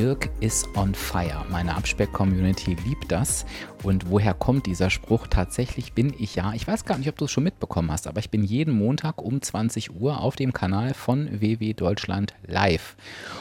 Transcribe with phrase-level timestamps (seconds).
[0.00, 1.44] Dirk is on fire.
[1.50, 3.44] Meine Abspeck-Community liebt das.
[3.82, 5.26] Und woher kommt dieser Spruch?
[5.26, 8.18] Tatsächlich bin ich ja, ich weiß gar nicht, ob du es schon mitbekommen hast, aber
[8.18, 12.96] ich bin jeden Montag um 20 Uhr auf dem Kanal von WW Deutschland live.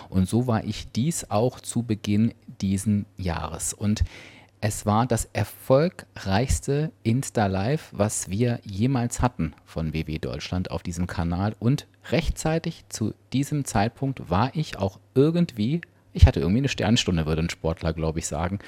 [0.10, 3.74] Und so war ich dies auch zu Beginn diesen Jahres.
[3.74, 4.04] Und
[4.60, 11.56] es war das erfolgreichste Insta-Live, was wir jemals hatten von WW Deutschland auf diesem Kanal.
[11.60, 15.80] Und rechtzeitig zu diesem Zeitpunkt war ich auch irgendwie
[16.20, 18.60] ich hatte irgendwie eine Sternstunde, würde ein Sportler, glaube ich, sagen.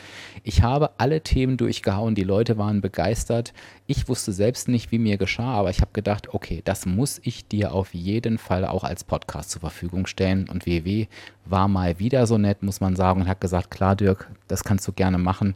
[0.44, 3.54] Ich habe alle Themen durchgehauen, die Leute waren begeistert.
[3.88, 7.48] Ich wusste selbst nicht, wie mir geschah, aber ich habe gedacht, okay, das muss ich
[7.50, 10.48] dir auf jeden Fall auch als Podcast zur Verfügung stellen.
[10.50, 11.08] Und WW
[11.46, 14.88] war mal wieder so nett, muss man sagen, und hat gesagt, klar, Dirk, das kannst
[14.88, 15.54] du gerne machen.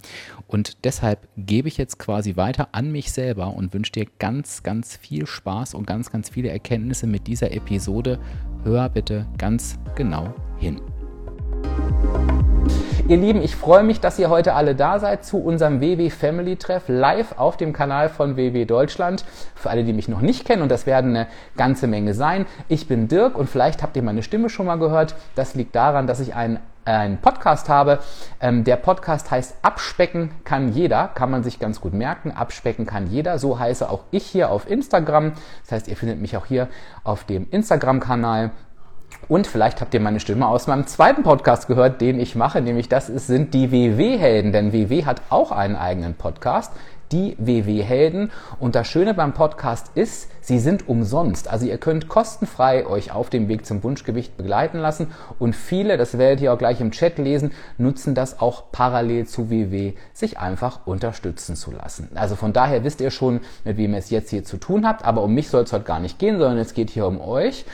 [0.47, 4.97] Und deshalb gebe ich jetzt quasi weiter an mich selber und wünsche dir ganz, ganz
[4.97, 8.19] viel Spaß und ganz, ganz viele Erkenntnisse mit dieser Episode.
[8.65, 10.81] Hör bitte ganz genau hin.
[13.07, 16.55] Ihr Lieben, ich freue mich, dass ihr heute alle da seid zu unserem WW Family
[16.55, 19.23] Treff live auf dem Kanal von WW Deutschland.
[19.53, 22.47] Für alle, die mich noch nicht kennen, und das werden eine ganze Menge sein.
[22.67, 25.13] Ich bin Dirk und vielleicht habt ihr meine Stimme schon mal gehört.
[25.35, 27.99] Das liegt daran, dass ich einen einen Podcast habe.
[28.39, 32.31] Ähm, der Podcast heißt Abspecken kann jeder, kann man sich ganz gut merken.
[32.31, 33.39] Abspecken kann jeder.
[33.39, 35.33] So heiße auch ich hier auf Instagram.
[35.63, 36.67] Das heißt, ihr findet mich auch hier
[37.03, 38.51] auf dem Instagram-Kanal
[39.27, 42.89] und vielleicht habt ihr meine Stimme aus meinem zweiten Podcast gehört, den ich mache, nämlich
[42.89, 46.71] das sind die WW-Helden, denn WW hat auch einen eigenen Podcast
[47.11, 48.31] die WW-Helden.
[48.59, 51.47] Und das Schöne beim Podcast ist, sie sind umsonst.
[51.47, 55.07] Also ihr könnt kostenfrei euch auf dem Weg zum Wunschgewicht begleiten lassen.
[55.39, 59.49] Und viele, das werdet ihr auch gleich im Chat lesen, nutzen das auch parallel zu
[59.49, 62.09] WW, sich einfach unterstützen zu lassen.
[62.15, 65.05] Also von daher wisst ihr schon, mit wem ihr es jetzt hier zu tun habt.
[65.05, 67.65] Aber um mich soll es heute gar nicht gehen, sondern es geht hier um euch.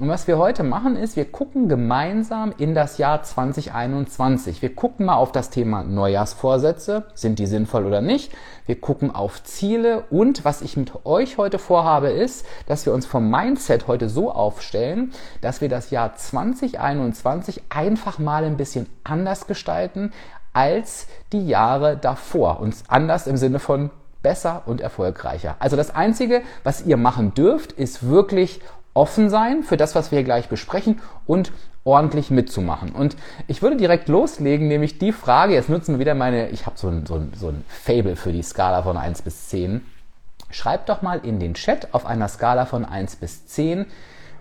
[0.00, 4.62] Und was wir heute machen ist, wir gucken gemeinsam in das Jahr 2021.
[4.62, 7.04] Wir gucken mal auf das Thema Neujahrsvorsätze.
[7.14, 8.32] Sind die sinnvoll oder nicht?
[8.70, 13.04] Wir gucken auf Ziele und was ich mit euch heute vorhabe ist, dass wir uns
[13.04, 19.48] vom Mindset heute so aufstellen, dass wir das Jahr 2021 einfach mal ein bisschen anders
[19.48, 20.12] gestalten
[20.52, 22.60] als die Jahre davor.
[22.60, 23.90] Und anders im Sinne von
[24.22, 25.56] besser und erfolgreicher.
[25.58, 28.60] Also das Einzige, was ihr machen dürft, ist wirklich
[28.94, 31.50] offen sein für das, was wir gleich besprechen und
[31.84, 32.90] ordentlich mitzumachen.
[32.92, 36.78] Und ich würde direkt loslegen, nämlich die Frage, jetzt nutzen wir wieder meine, ich habe
[36.78, 39.80] so ein, so, ein, so ein Fable für die Skala von 1 bis 10.
[40.50, 43.86] Schreibt doch mal in den Chat auf einer Skala von 1 bis 10,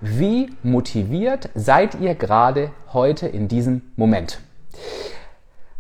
[0.02, 4.40] wie motiviert seid ihr gerade heute in diesem Moment?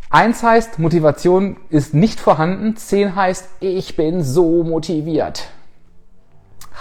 [0.09, 2.75] 1 heißt, Motivation ist nicht vorhanden.
[2.75, 5.49] 10 heißt, ich bin so motiviert.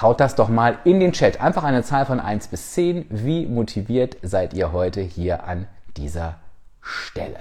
[0.00, 1.40] Haut das doch mal in den Chat.
[1.40, 3.06] Einfach eine Zahl von 1 bis 10.
[3.10, 5.66] Wie motiviert seid ihr heute hier an
[5.96, 6.36] dieser
[6.80, 7.40] Stelle?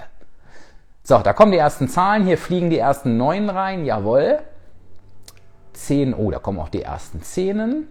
[1.04, 2.24] So, da kommen die ersten Zahlen.
[2.24, 3.84] Hier fliegen die ersten 9 rein.
[3.84, 4.40] Jawohl.
[5.74, 6.14] 10.
[6.14, 7.86] Oh, da kommen auch die ersten 10.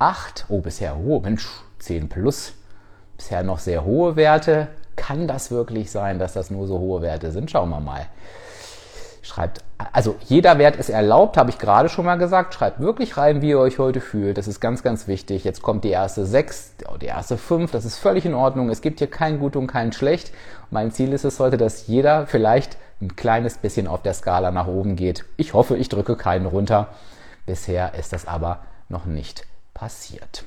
[0.00, 0.46] 8.
[0.48, 1.20] Oh, bisher hohe.
[1.20, 1.48] Mensch,
[1.78, 2.54] 10 plus.
[3.16, 4.66] Bisher noch sehr hohe Werte.
[4.96, 7.52] Kann das wirklich sein, dass das nur so hohe Werte sind?
[7.52, 8.06] Schauen wir mal.
[9.22, 9.62] Schreibt,
[9.92, 12.54] also jeder Wert ist erlaubt, habe ich gerade schon mal gesagt.
[12.54, 14.36] Schreibt wirklich rein, wie ihr euch heute fühlt.
[14.36, 15.44] Das ist ganz, ganz wichtig.
[15.44, 17.70] Jetzt kommt die erste 6, die erste 5.
[17.70, 18.70] Das ist völlig in Ordnung.
[18.70, 20.32] Es gibt hier kein Gut und kein Schlecht.
[20.70, 24.66] Mein Ziel ist es heute, dass jeder vielleicht ein kleines bisschen auf der Skala nach
[24.66, 25.24] oben geht.
[25.36, 26.88] Ich hoffe, ich drücke keinen runter.
[27.46, 30.44] Bisher ist das aber noch nicht passiert.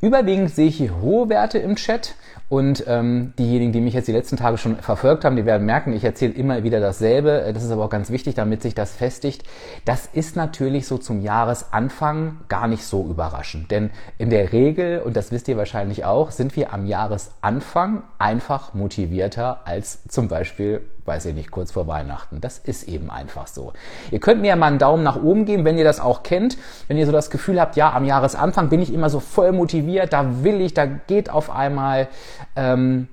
[0.00, 2.14] Überwiegend sehe ich hier hohe Werte im Chat.
[2.54, 5.92] Und ähm, diejenigen, die mich jetzt die letzten Tage schon verfolgt haben, die werden merken,
[5.92, 7.50] ich erzähle immer wieder dasselbe.
[7.52, 9.42] Das ist aber auch ganz wichtig, damit sich das festigt.
[9.84, 13.72] Das ist natürlich so zum Jahresanfang gar nicht so überraschend.
[13.72, 18.72] Denn in der Regel, und das wisst ihr wahrscheinlich auch, sind wir am Jahresanfang einfach
[18.72, 22.40] motivierter als zum Beispiel weiß ich nicht, kurz vor Weihnachten.
[22.40, 23.72] Das ist eben einfach so.
[24.10, 26.56] Ihr könnt mir ja mal einen Daumen nach oben geben, wenn ihr das auch kennt.
[26.88, 30.12] Wenn ihr so das Gefühl habt, ja, am Jahresanfang bin ich immer so voll motiviert,
[30.12, 32.08] da will ich, da geht auf einmal,
[32.56, 33.08] ähm,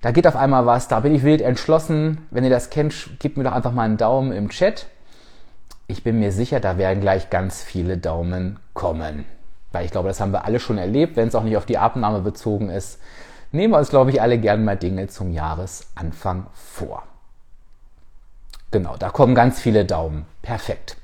[0.00, 2.26] da geht auf einmal was, da bin ich wild entschlossen.
[2.30, 4.86] Wenn ihr das kennt, gebt mir doch einfach mal einen Daumen im Chat.
[5.86, 9.24] Ich bin mir sicher, da werden gleich ganz viele Daumen kommen.
[9.70, 11.78] Weil ich glaube, das haben wir alle schon erlebt, wenn es auch nicht auf die
[11.78, 12.98] Abnahme bezogen ist
[13.52, 17.02] nehmen wir uns, glaube ich, alle gern mal Dinge zum Jahresanfang vor.
[18.70, 20.26] Genau, da kommen ganz viele Daumen.
[20.42, 20.96] Perfekt.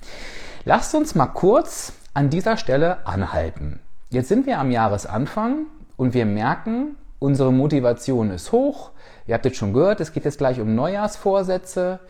[0.64, 3.80] Lasst uns mal kurz an dieser Stelle anhalten.
[4.10, 5.66] Jetzt sind wir am Jahresanfang
[5.96, 8.90] und wir merken, unsere Motivation ist hoch.
[9.26, 12.00] Ihr habt jetzt schon gehört, es geht jetzt gleich um Neujahrsvorsätze.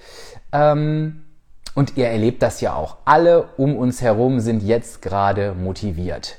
[0.51, 1.25] Ähm,
[1.75, 2.99] und ihr erlebt das ja auch.
[3.05, 6.39] Alle um uns herum sind jetzt gerade motiviert.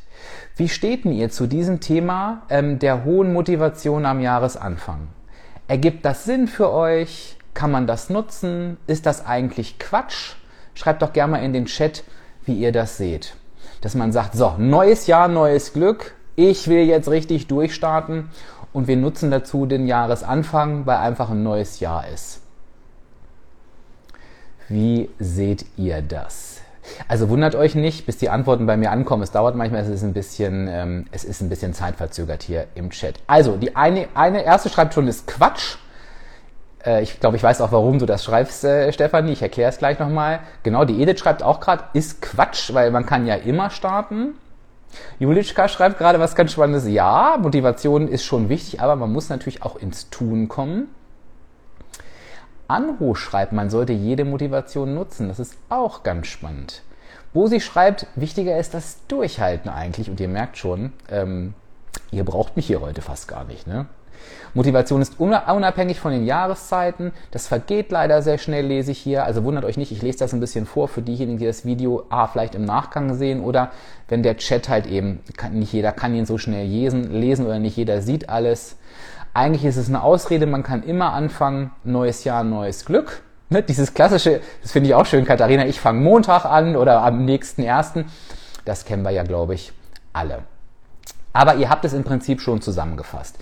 [0.55, 5.07] Wie steht denn ihr zu diesem Thema ähm, der hohen Motivation am Jahresanfang?
[5.67, 7.37] Ergibt das Sinn für euch?
[7.55, 8.77] Kann man das nutzen?
[8.85, 10.35] Ist das eigentlich Quatsch?
[10.75, 12.03] Schreibt doch gerne mal in den Chat,
[12.45, 13.35] wie ihr das seht.
[13.81, 16.13] Dass man sagt, so, neues Jahr, neues Glück.
[16.35, 18.29] Ich will jetzt richtig durchstarten
[18.73, 22.42] und wir nutzen dazu den Jahresanfang, weil einfach ein neues Jahr ist.
[24.69, 26.61] Wie seht ihr das?
[27.07, 29.23] Also wundert euch nicht, bis die Antworten bei mir ankommen.
[29.23, 32.89] Es dauert manchmal, es ist ein bisschen, ähm, es ist ein bisschen zeitverzögert hier im
[32.89, 33.15] Chat.
[33.27, 35.77] Also die eine, eine erste schreibt schon, ist Quatsch.
[36.85, 39.31] Äh, ich glaube, ich weiß auch, warum du das schreibst, äh, Stefanie.
[39.31, 40.39] Ich erkläre es gleich nochmal.
[40.63, 44.35] Genau, die Edith schreibt auch gerade, ist Quatsch, weil man kann ja immer starten.
[45.19, 46.87] Julitschka schreibt gerade was ganz Spannendes.
[46.87, 50.87] Ja, Motivation ist schon wichtig, aber man muss natürlich auch ins Tun kommen.
[52.67, 55.27] Anho schreibt, man sollte jede Motivation nutzen.
[55.27, 56.81] Das ist auch ganz spannend.
[57.33, 60.09] Bosi schreibt, wichtiger ist das Durchhalten eigentlich.
[60.09, 61.53] Und ihr merkt schon, ähm,
[62.11, 63.67] ihr braucht mich hier heute fast gar nicht.
[63.67, 63.87] Ne?
[64.53, 67.11] Motivation ist unabhängig von den Jahreszeiten.
[67.31, 69.25] Das vergeht leider sehr schnell, lese ich hier.
[69.25, 72.05] Also wundert euch nicht, ich lese das ein bisschen vor für diejenigen, die das Video
[72.09, 73.71] A vielleicht im Nachgang sehen oder
[74.07, 77.59] wenn der Chat halt eben, kann, nicht jeder kann ihn so schnell lesen, lesen oder
[77.59, 78.77] nicht jeder sieht alles.
[79.33, 83.23] Eigentlich ist es eine Ausrede, man kann immer anfangen, neues Jahr, neues Glück.
[83.49, 83.63] Ne?
[83.63, 87.63] Dieses klassische, das finde ich auch schön, Katharina, ich fange Montag an oder am nächsten
[87.63, 88.05] ersten.
[88.65, 89.73] Das kennen wir ja, glaube ich,
[90.13, 90.39] alle.
[91.33, 93.39] Aber ihr habt es im Prinzip schon zusammengefasst.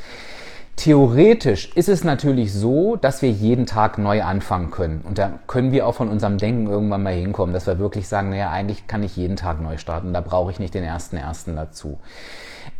[0.77, 5.01] Theoretisch ist es natürlich so, dass wir jeden Tag neu anfangen können.
[5.01, 8.29] Und da können wir auch von unserem Denken irgendwann mal hinkommen, dass wir wirklich sagen,
[8.29, 11.55] naja, eigentlich kann ich jeden Tag neu starten, da brauche ich nicht den ersten ersten
[11.55, 11.99] dazu.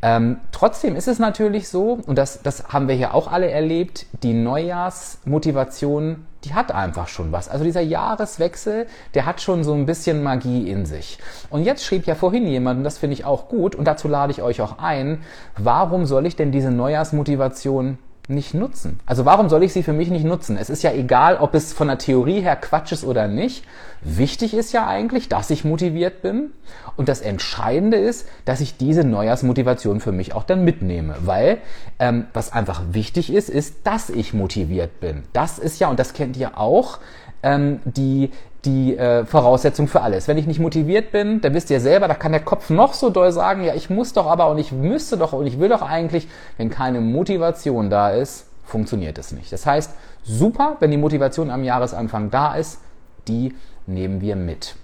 [0.01, 4.05] Ähm, trotzdem ist es natürlich so, und das, das haben wir hier auch alle erlebt,
[4.23, 7.49] die Neujahrsmotivation, die hat einfach schon was.
[7.49, 11.19] Also dieser Jahreswechsel, der hat schon so ein bisschen Magie in sich.
[11.49, 14.31] Und jetzt schrieb ja vorhin jemand, und das finde ich auch gut, und dazu lade
[14.31, 15.21] ich euch auch ein,
[15.57, 18.99] warum soll ich denn diese Neujahrsmotivation nicht nutzen?
[19.05, 20.57] Also warum soll ich sie für mich nicht nutzen?
[20.57, 23.65] Es ist ja egal, ob es von der Theorie her Quatsch ist oder nicht.
[24.01, 26.51] Wichtig ist ja eigentlich, dass ich motiviert bin.
[26.95, 31.15] Und das Entscheidende ist, dass ich diese Neujahrsmotivation für mich auch dann mitnehme.
[31.21, 31.59] Weil
[31.99, 35.23] ähm, was einfach wichtig ist, ist, dass ich motiviert bin.
[35.33, 36.99] Das ist ja, und das kennt ihr auch,
[37.43, 38.31] ähm, die,
[38.65, 40.27] die äh, Voraussetzung für alles.
[40.27, 43.09] Wenn ich nicht motiviert bin, dann wisst ihr selber, da kann der Kopf noch so
[43.09, 45.81] doll sagen, ja, ich muss doch aber und ich müsste doch und ich will doch
[45.81, 46.27] eigentlich,
[46.57, 49.51] wenn keine Motivation da ist, funktioniert es nicht.
[49.51, 49.91] Das heißt,
[50.23, 52.79] super, wenn die Motivation am Jahresanfang da ist,
[53.27, 53.55] die
[53.87, 54.75] nehmen wir mit.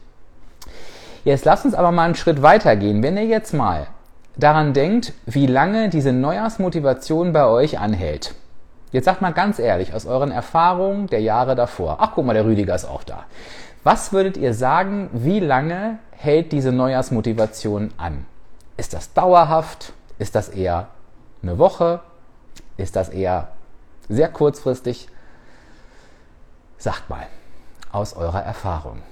[1.23, 3.03] Jetzt lasst uns aber mal einen Schritt weiter gehen.
[3.03, 3.87] Wenn ihr jetzt mal
[4.37, 8.33] daran denkt, wie lange diese Neujahrsmotivation bei euch anhält.
[8.91, 11.97] Jetzt sagt mal ganz ehrlich, aus euren Erfahrungen der Jahre davor.
[11.99, 13.25] Ach, guck mal, der Rüdiger ist auch da.
[13.87, 18.25] Was würdet ihr sagen, wie lange hält diese Neujahrsmotivation an?
[18.75, 19.93] Ist das dauerhaft?
[20.19, 20.89] Ist das eher
[21.41, 22.01] eine Woche?
[22.75, 23.47] Ist das eher
[24.09, 25.07] sehr kurzfristig?
[26.77, 27.27] Sagt mal
[27.89, 29.03] aus eurer Erfahrung.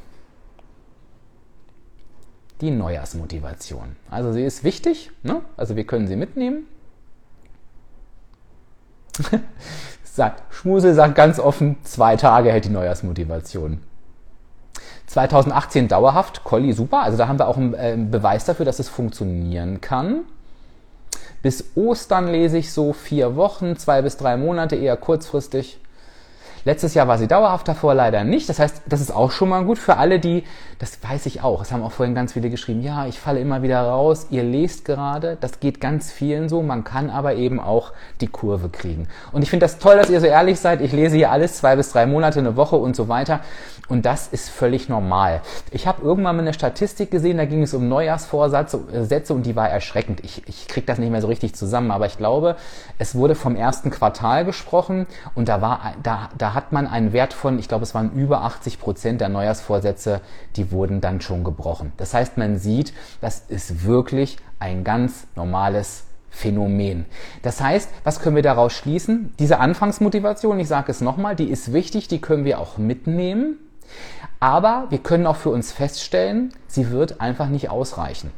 [2.60, 3.96] Die Neujahrsmotivation.
[4.12, 5.40] Also sie ist wichtig, ne?
[5.56, 6.68] also wir können sie mitnehmen.
[10.50, 13.80] Schmusel sagt ganz offen, zwei Tage hält die Neujahrsmotivation.
[15.08, 17.02] 2018 dauerhaft, Colli super.
[17.02, 20.22] Also da haben wir auch einen äh, Beweis dafür, dass es funktionieren kann.
[21.42, 25.80] Bis Ostern lese ich so vier Wochen, zwei bis drei Monate, eher kurzfristig.
[26.66, 28.50] Letztes Jahr war sie dauerhaft davor leider nicht.
[28.50, 30.44] Das heißt, das ist auch schon mal gut für alle, die,
[30.80, 33.62] das weiß ich auch, es haben auch vorhin ganz viele geschrieben, ja, ich falle immer
[33.62, 37.94] wieder raus, ihr lest gerade, das geht ganz vielen so, man kann aber eben auch
[38.20, 39.08] die Kurve kriegen.
[39.32, 40.82] Und ich finde das toll, dass ihr so ehrlich seid.
[40.82, 43.42] Ich lese hier alles zwei bis drei Monate, eine Woche und so weiter.
[43.88, 45.42] Und das ist völlig normal.
[45.70, 49.56] Ich habe irgendwann mal eine Statistik gesehen, da ging es um Neujahrsvorsätze äh, und die
[49.56, 50.24] war erschreckend.
[50.24, 52.56] Ich, ich kriege das nicht mehr so richtig zusammen, aber ich glaube,
[52.98, 55.06] es wurde vom ersten Quartal gesprochen
[55.36, 58.42] und da war, da, da hat man einen Wert von, ich glaube, es waren über
[58.44, 60.22] 80 Prozent der Neujahrsvorsätze,
[60.56, 61.92] die wurden dann schon gebrochen.
[61.98, 67.06] Das heißt, man sieht, das ist wirklich ein ganz normales Phänomen.
[67.44, 69.34] Das heißt, was können wir daraus schließen?
[69.40, 73.58] Diese Anfangsmotivation, ich sage es nochmal, die ist wichtig, die können wir auch mitnehmen.
[74.40, 78.32] Aber wir können auch für uns feststellen, sie wird einfach nicht ausreichen.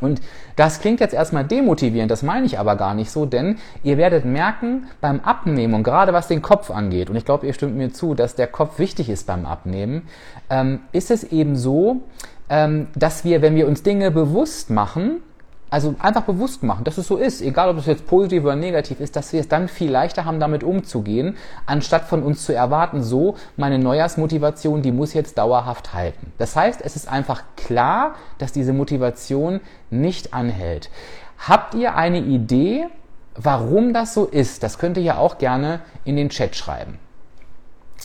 [0.00, 0.20] Und
[0.56, 4.24] das klingt jetzt erstmal demotivierend, das meine ich aber gar nicht so, denn ihr werdet
[4.24, 7.92] merken, beim Abnehmen und gerade was den Kopf angeht, und ich glaube, ihr stimmt mir
[7.92, 10.02] zu, dass der Kopf wichtig ist beim Abnehmen,
[10.50, 12.02] ähm, ist es eben so,
[12.48, 15.22] ähm, dass wir, wenn wir uns Dinge bewusst machen,
[15.68, 19.00] also einfach bewusst machen, dass es so ist, egal ob es jetzt positiv oder negativ
[19.00, 23.02] ist, dass wir es dann viel leichter haben, damit umzugehen, anstatt von uns zu erwarten,
[23.02, 26.32] so, meine Neujahrsmotivation, die muss jetzt dauerhaft halten.
[26.38, 30.90] Das heißt, es ist einfach klar, dass diese Motivation nicht anhält.
[31.38, 32.86] Habt ihr eine Idee,
[33.34, 34.62] warum das so ist?
[34.62, 36.98] Das könnt ihr ja auch gerne in den Chat schreiben.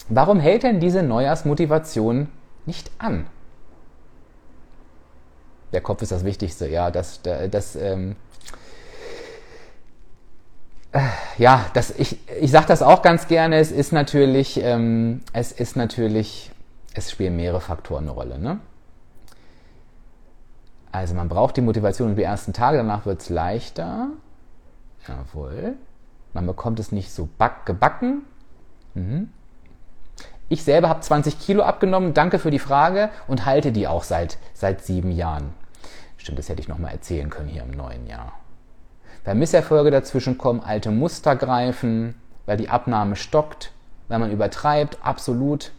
[0.09, 2.27] Warum hält denn diese Neujahrsmotivation
[2.65, 3.27] nicht an?
[5.73, 8.15] Der Kopf ist das Wichtigste, ja, das, das, ähm,
[10.91, 10.99] äh,
[11.37, 15.75] ja, das, ich, ich sage das auch ganz gerne, es ist natürlich, ähm, es ist
[15.75, 16.51] natürlich,
[16.93, 18.59] es spielen mehrere Faktoren eine Rolle, ne?
[20.91, 24.09] Also man braucht die Motivation die ersten Tage, danach wird es leichter.
[25.07, 25.75] Jawohl.
[26.33, 28.23] Man bekommt es nicht so back, gebacken.
[28.93, 29.29] Mhm.
[30.49, 34.37] Ich selber habe 20 Kilo abgenommen, danke für die Frage und halte die auch seit,
[34.53, 35.53] seit sieben Jahren.
[36.21, 38.33] Stimmt, das hätte ich nochmal erzählen können hier im neuen Jahr.
[39.25, 42.13] Weil Misserfolge dazwischen kommen, alte Muster greifen,
[42.45, 43.71] weil die Abnahme stockt,
[44.07, 45.71] weil man übertreibt, absolut.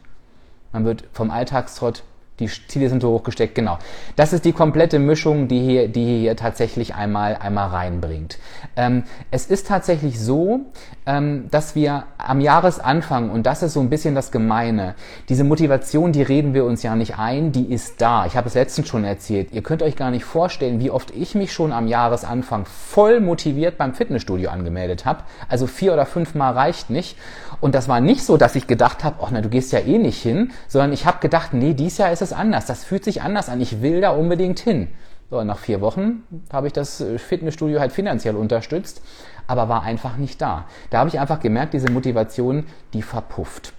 [0.73, 2.03] Man wird vom Alltagstrott
[2.41, 3.79] die Ziele sind so hochgesteckt, genau.
[4.17, 8.39] Das ist die komplette Mischung, die hier, die hier tatsächlich einmal, einmal reinbringt.
[8.75, 10.61] Ähm, es ist tatsächlich so,
[11.05, 14.95] ähm, dass wir am Jahresanfang, und das ist so ein bisschen das Gemeine,
[15.29, 18.25] diese Motivation, die reden wir uns ja nicht ein, die ist da.
[18.25, 19.53] Ich habe es letztens schon erzählt.
[19.53, 23.77] Ihr könnt euch gar nicht vorstellen, wie oft ich mich schon am Jahresanfang voll motiviert
[23.77, 25.25] beim Fitnessstudio angemeldet habe.
[25.49, 27.19] Also vier oder fünf Mal reicht nicht.
[27.61, 29.99] Und das war nicht so, dass ich gedacht habe, ach na, du gehst ja eh
[29.99, 32.67] nicht hin, sondern ich habe gedacht, nee, dies Jahr ist es anders.
[32.67, 33.61] Das fühlt sich anders an.
[33.61, 34.89] Ich will da unbedingt hin.
[35.31, 39.01] So, nach vier Wochen habe ich das äh, Fitnessstudio halt finanziell unterstützt,
[39.47, 40.67] aber war einfach nicht da.
[40.91, 43.73] Da habe ich einfach gemerkt, diese Motivation, die verpufft.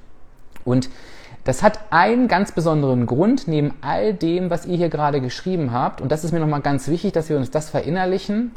[0.66, 0.90] Und
[1.44, 6.02] das hat einen ganz besonderen Grund, neben all dem, was ihr hier gerade geschrieben habt.
[6.02, 8.52] Und das ist mir nochmal ganz wichtig, dass wir uns das verinnerlichen.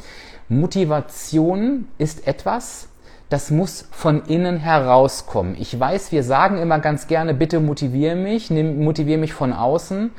[0.49, 2.87] Motivation ist etwas,
[3.29, 5.55] das muss von innen herauskommen.
[5.59, 10.11] Ich weiß, wir sagen immer ganz gerne, bitte motiviere mich, nimm, motiviere mich von außen,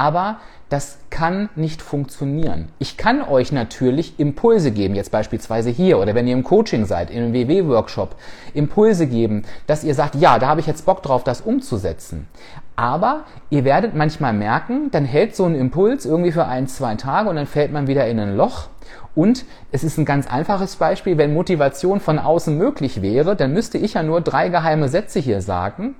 [0.00, 0.38] aber
[0.70, 2.68] das kann nicht funktionieren.
[2.78, 7.10] Ich kann euch natürlich Impulse geben, jetzt beispielsweise hier oder wenn ihr im Coaching seid,
[7.10, 8.16] einem WW-Workshop,
[8.54, 12.28] Impulse geben, dass ihr sagt, ja, da habe ich jetzt Bock drauf, das umzusetzen.
[12.76, 17.28] Aber ihr werdet manchmal merken, dann hält so ein Impuls irgendwie für ein, zwei Tage
[17.28, 18.68] und dann fällt man wieder in ein Loch
[19.14, 23.76] und es ist ein ganz einfaches Beispiel, wenn Motivation von außen möglich wäre, dann müsste
[23.76, 25.94] ich ja nur drei geheime Sätze hier sagen.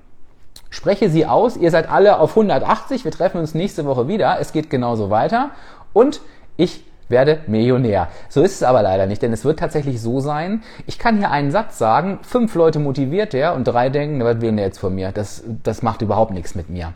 [0.70, 4.52] Spreche sie aus, ihr seid alle auf 180, wir treffen uns nächste Woche wieder, es
[4.52, 5.50] geht genauso weiter
[5.92, 6.20] und
[6.56, 8.08] ich werde Millionär.
[8.28, 11.30] So ist es aber leider nicht, denn es wird tatsächlich so sein, ich kann hier
[11.30, 14.94] einen Satz sagen, fünf Leute motiviert der und drei denken, was will der jetzt von
[14.94, 15.12] mir?
[15.12, 16.92] Das, das macht überhaupt nichts mit mir.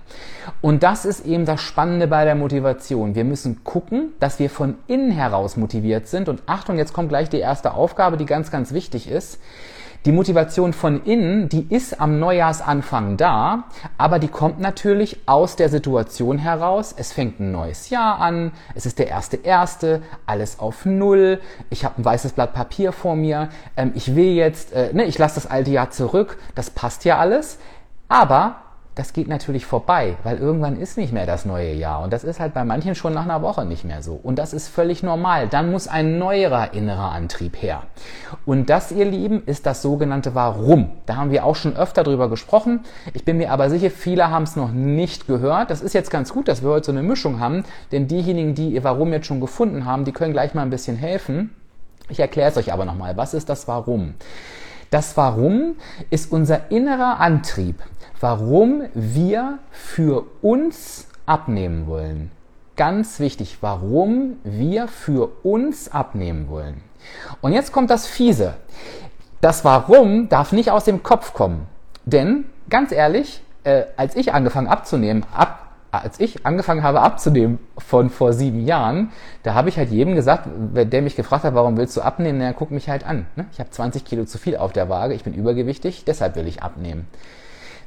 [0.60, 3.14] Und das ist eben das Spannende bei der Motivation.
[3.14, 7.28] Wir müssen gucken, dass wir von innen heraus motiviert sind und Achtung, jetzt kommt gleich
[7.28, 9.40] die erste Aufgabe, die ganz, ganz wichtig ist.
[10.04, 13.64] Die Motivation von innen, die ist am Neujahrsanfang da,
[13.96, 16.94] aber die kommt natürlich aus der Situation heraus.
[16.94, 21.86] Es fängt ein neues Jahr an, es ist der erste erste, alles auf Null, ich
[21.86, 25.36] habe ein weißes Blatt Papier vor mir, ähm, ich will jetzt, äh, ne, ich lasse
[25.36, 27.58] das alte Jahr zurück, das passt ja alles,
[28.06, 28.56] aber
[28.94, 32.02] das geht natürlich vorbei, weil irgendwann ist nicht mehr das neue Jahr.
[32.02, 34.18] Und das ist halt bei manchen schon nach einer Woche nicht mehr so.
[34.22, 35.48] Und das ist völlig normal.
[35.48, 37.82] Dann muss ein neuerer innerer Antrieb her.
[38.46, 40.90] Und das, ihr Lieben, ist das sogenannte Warum.
[41.06, 42.80] Da haben wir auch schon öfter drüber gesprochen.
[43.14, 45.70] Ich bin mir aber sicher, viele haben es noch nicht gehört.
[45.70, 47.64] Das ist jetzt ganz gut, dass wir heute so eine Mischung haben.
[47.90, 50.96] Denn diejenigen, die ihr Warum jetzt schon gefunden haben, die können gleich mal ein bisschen
[50.96, 51.50] helfen.
[52.08, 53.16] Ich erkläre es euch aber nochmal.
[53.16, 54.14] Was ist das Warum?
[54.94, 55.74] Das Warum
[56.10, 57.82] ist unser innerer Antrieb
[58.20, 62.30] warum wir für uns abnehmen wollen.
[62.76, 66.82] Ganz wichtig, warum wir für uns abnehmen wollen.
[67.40, 68.54] Und jetzt kommt das Fiese.
[69.40, 71.66] Das Warum darf nicht aus dem Kopf kommen.
[72.04, 78.10] Denn, ganz ehrlich, äh, als ich angefangen abzunehmen, ab, als ich angefangen habe abzunehmen von
[78.10, 79.10] vor sieben Jahren,
[79.42, 82.52] da habe ich halt jedem gesagt, der mich gefragt hat, warum willst du abnehmen, na,
[82.52, 83.26] guck mich halt an.
[83.36, 83.46] Ne?
[83.52, 86.62] Ich habe 20 Kilo zu viel auf der Waage, ich bin übergewichtig, deshalb will ich
[86.62, 87.06] abnehmen.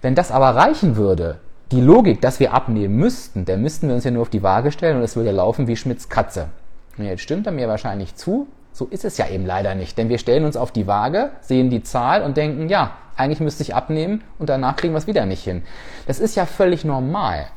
[0.02, 1.40] Wenn das aber reichen würde,
[1.72, 4.72] die Logik, dass wir abnehmen müssten, dann müssten wir uns ja nur auf die Waage
[4.72, 6.50] stellen und es würde laufen wie Schmidts Katze.
[6.98, 10.08] Und jetzt stimmt er mir wahrscheinlich zu, So ist es ja eben leider nicht, denn
[10.08, 13.74] wir stellen uns auf die Waage, sehen die Zahl und denken, ja, eigentlich müsste ich
[13.74, 15.64] abnehmen und danach kriegen wir es wieder nicht hin.
[16.06, 17.48] Das ist ja völlig normal.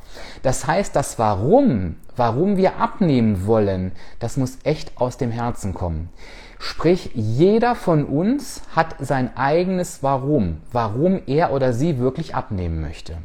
[0.41, 6.09] Das heißt, das Warum, warum wir abnehmen wollen, das muss echt aus dem Herzen kommen.
[6.63, 13.17] Sprich, jeder von uns hat sein eigenes Warum, warum er oder sie wirklich abnehmen möchte.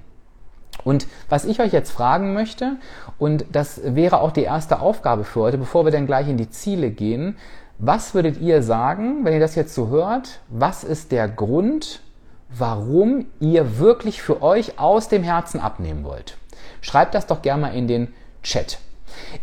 [0.85, 2.77] Und was ich euch jetzt fragen möchte,
[3.19, 6.49] und das wäre auch die erste Aufgabe für heute, bevor wir dann gleich in die
[6.49, 7.37] Ziele gehen,
[7.79, 10.41] was würdet ihr sagen, wenn ihr das jetzt so hört?
[10.49, 12.01] Was ist der Grund,
[12.49, 16.39] warum ihr wirklich für euch aus dem Herzen abnehmen wollt?
[16.81, 18.79] Schreibt das doch gerne mal in den Chat.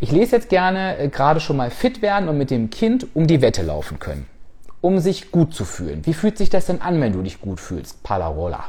[0.00, 3.26] Ich lese jetzt gerne äh, gerade schon mal fit werden und mit dem Kind um
[3.26, 4.26] die Wette laufen können.
[4.80, 6.04] Um sich gut zu fühlen.
[6.04, 8.02] Wie fühlt sich das denn an, wenn du dich gut fühlst?
[8.02, 8.64] Palarola.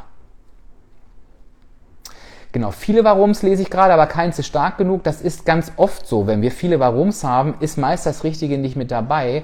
[2.56, 5.04] Genau, viele Warums lese ich gerade, aber keins ist stark genug.
[5.04, 6.26] Das ist ganz oft so.
[6.26, 9.44] Wenn wir viele Warums haben, ist meist das Richtige nicht mit dabei.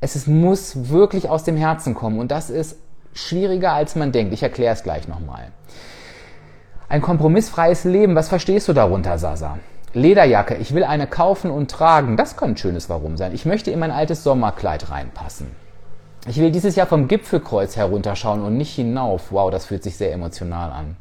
[0.00, 2.76] Es ist, muss wirklich aus dem Herzen kommen und das ist
[3.14, 4.32] schwieriger, als man denkt.
[4.32, 5.48] Ich erkläre es gleich nochmal.
[6.88, 9.58] Ein kompromissfreies Leben, was verstehst du darunter, Sasa?
[9.94, 12.16] Lederjacke, ich will eine kaufen und tragen.
[12.16, 13.34] Das kann ein schönes Warum sein.
[13.34, 15.48] Ich möchte in mein altes Sommerkleid reinpassen.
[16.26, 19.32] Ich will dieses Jahr vom Gipfelkreuz herunterschauen und nicht hinauf.
[19.32, 20.96] Wow, das fühlt sich sehr emotional an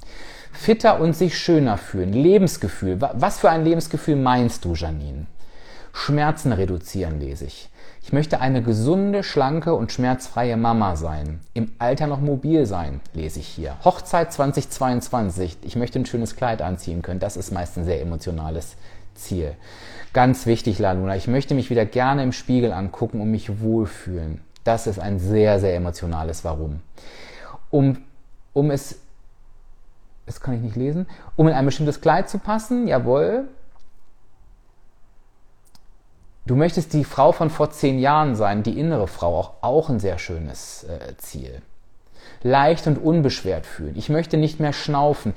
[0.51, 2.13] fitter und sich schöner fühlen.
[2.13, 2.99] Lebensgefühl.
[2.99, 5.25] Was für ein Lebensgefühl meinst du, Janine?
[5.93, 7.69] Schmerzen reduzieren, lese ich.
[8.03, 11.39] Ich möchte eine gesunde, schlanke und schmerzfreie Mama sein.
[11.53, 13.77] Im Alter noch mobil sein, lese ich hier.
[13.85, 15.59] Hochzeit 2022.
[15.61, 17.19] Ich möchte ein schönes Kleid anziehen können.
[17.19, 18.75] Das ist meist ein sehr emotionales
[19.13, 19.53] Ziel.
[20.13, 21.15] Ganz wichtig, Laluna.
[21.15, 24.41] Ich möchte mich wieder gerne im Spiegel angucken und mich wohlfühlen.
[24.63, 26.81] Das ist ein sehr, sehr emotionales Warum.
[27.69, 27.97] Um,
[28.53, 28.99] um es
[30.25, 33.47] das kann ich nicht lesen, um in ein bestimmtes Kleid zu passen, jawohl.
[36.45, 39.99] Du möchtest die Frau von vor zehn Jahren sein, die innere Frau, auch, auch ein
[39.99, 41.61] sehr schönes äh, Ziel.
[42.43, 43.93] Leicht und unbeschwert fühlen.
[43.95, 45.33] Ich möchte nicht mehr schnaufen.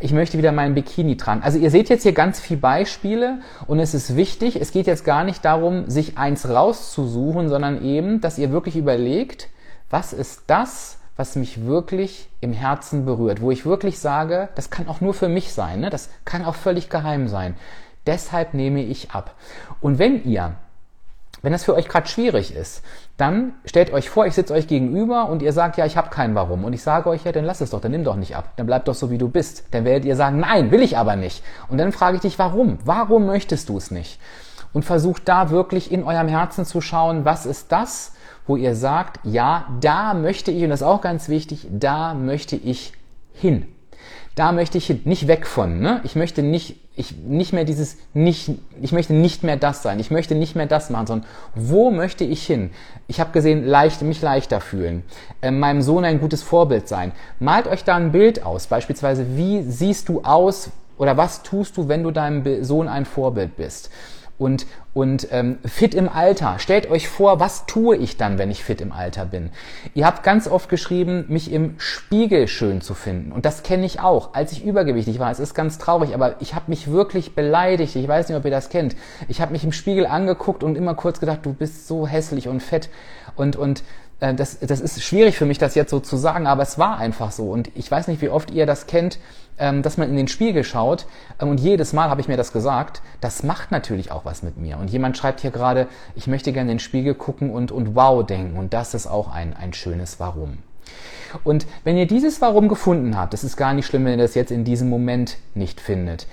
[0.00, 1.42] Ich möchte wieder meinen Bikini tragen.
[1.44, 3.38] Also ihr seht jetzt hier ganz viele Beispiele
[3.68, 8.20] und es ist wichtig, es geht jetzt gar nicht darum, sich eins rauszusuchen, sondern eben,
[8.20, 9.48] dass ihr wirklich überlegt,
[9.90, 14.88] was ist das, was mich wirklich im Herzen berührt, wo ich wirklich sage, das kann
[14.88, 15.90] auch nur für mich sein, ne?
[15.90, 17.54] das kann auch völlig geheim sein.
[18.10, 19.36] Deshalb nehme ich ab.
[19.80, 20.56] Und wenn ihr,
[21.42, 22.82] wenn das für euch gerade schwierig ist,
[23.16, 26.34] dann stellt euch vor, ich sitze euch gegenüber und ihr sagt, ja, ich habe kein
[26.34, 26.64] Warum.
[26.64, 28.54] Und ich sage euch, ja, dann lass es doch, dann nimm doch nicht ab.
[28.56, 29.62] Dann bleib doch so, wie du bist.
[29.70, 31.44] Dann werdet ihr sagen, nein, will ich aber nicht.
[31.68, 32.78] Und dann frage ich dich, warum?
[32.84, 34.18] Warum möchtest du es nicht?
[34.72, 38.14] Und versucht da wirklich in eurem Herzen zu schauen, was ist das,
[38.48, 42.56] wo ihr sagt, ja, da möchte ich, und das ist auch ganz wichtig, da möchte
[42.56, 42.92] ich
[43.32, 43.68] hin.
[44.40, 46.00] Da möchte ich nicht weg von, ne?
[46.02, 48.50] Ich möchte nicht, ich, nicht mehr dieses, nicht,
[48.80, 52.24] ich möchte nicht mehr das sein, ich möchte nicht mehr das machen, sondern wo möchte
[52.24, 52.70] ich hin?
[53.06, 55.02] Ich habe gesehen, leicht, mich leichter fühlen,
[55.42, 57.12] äh, meinem Sohn ein gutes Vorbild sein.
[57.38, 61.88] Malt euch da ein Bild aus, beispielsweise, wie siehst du aus oder was tust du,
[61.88, 63.90] wenn du deinem Sohn ein Vorbild bist?
[64.40, 66.58] und, und ähm, fit im Alter.
[66.58, 69.50] Stellt euch vor, was tue ich dann, wenn ich fit im Alter bin?
[69.94, 73.30] Ihr habt ganz oft geschrieben, mich im Spiegel schön zu finden.
[73.30, 74.34] Und das kenne ich auch.
[74.34, 77.94] Als ich übergewichtig war, es ist ganz traurig, aber ich habe mich wirklich beleidigt.
[77.94, 78.96] Ich weiß nicht, ob ihr das kennt.
[79.28, 82.60] Ich habe mich im Spiegel angeguckt und immer kurz gedacht, du bist so hässlich und
[82.60, 82.90] fett.
[83.36, 83.84] Und, und
[84.20, 87.32] das, das ist schwierig für mich, das jetzt so zu sagen, aber es war einfach
[87.32, 87.50] so.
[87.50, 89.18] Und ich weiß nicht, wie oft ihr das kennt,
[89.58, 91.06] ähm, dass man in den Spiegel schaut
[91.40, 94.56] ähm, und jedes Mal habe ich mir das gesagt, das macht natürlich auch was mit
[94.58, 94.78] mir.
[94.78, 98.24] Und jemand schreibt hier gerade, ich möchte gerne in den Spiegel gucken und, und wow
[98.24, 98.58] denken.
[98.58, 100.58] Und das ist auch ein, ein schönes Warum.
[101.44, 104.34] Und wenn ihr dieses Warum gefunden habt, das ist gar nicht schlimm, wenn ihr das
[104.34, 106.26] jetzt in diesem Moment nicht findet,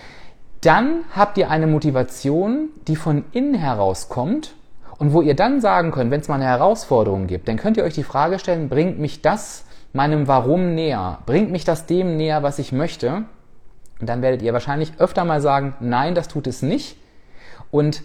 [0.61, 4.55] dann habt ihr eine Motivation, die von innen herauskommt
[4.97, 7.83] und wo ihr dann sagen könnt, wenn es mal eine Herausforderung gibt, dann könnt ihr
[7.83, 11.19] euch die Frage stellen, bringt mich das meinem Warum näher?
[11.25, 13.25] Bringt mich das dem näher, was ich möchte?
[13.99, 16.97] Und dann werdet ihr wahrscheinlich öfter mal sagen, nein, das tut es nicht.
[17.71, 18.03] Und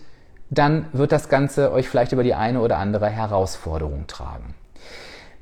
[0.51, 4.55] dann wird das Ganze euch vielleicht über die eine oder andere Herausforderung tragen.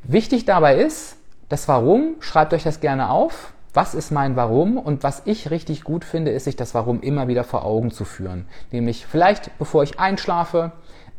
[0.03, 1.17] Wichtig dabei ist,
[1.49, 3.53] das Warum, schreibt euch das gerne auf.
[3.73, 4.79] Was ist mein Warum?
[4.79, 8.05] Und was ich richtig gut finde, ist, sich das Warum immer wieder vor Augen zu
[8.05, 8.47] führen.
[8.73, 10.73] Nämlich vielleicht, bevor ich einschlafe,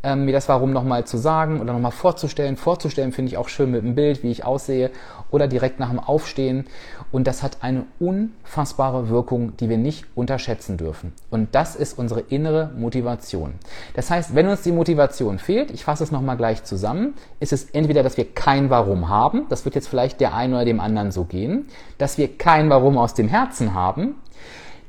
[0.04, 2.58] ähm, mir das Warum nochmal zu sagen oder nochmal vorzustellen.
[2.58, 4.92] Vorzustellen finde ich auch schön mit dem Bild, wie ich aussehe
[5.30, 6.66] oder direkt nach dem Aufstehen.
[7.12, 11.14] Und das hat eine unfassbare Wirkung, die wir nicht unterschätzen dürfen.
[11.30, 13.54] Und das ist unsere innere Motivation.
[13.96, 17.66] Das heißt, wenn uns die Motivation fehlt, ich fasse es nochmal gleich zusammen, ist es
[17.72, 21.12] entweder, dass wir kein Warum haben, das wird jetzt vielleicht der einen oder dem anderen
[21.12, 24.16] so gehen, dass wir kein Warum aus dem Herzen haben,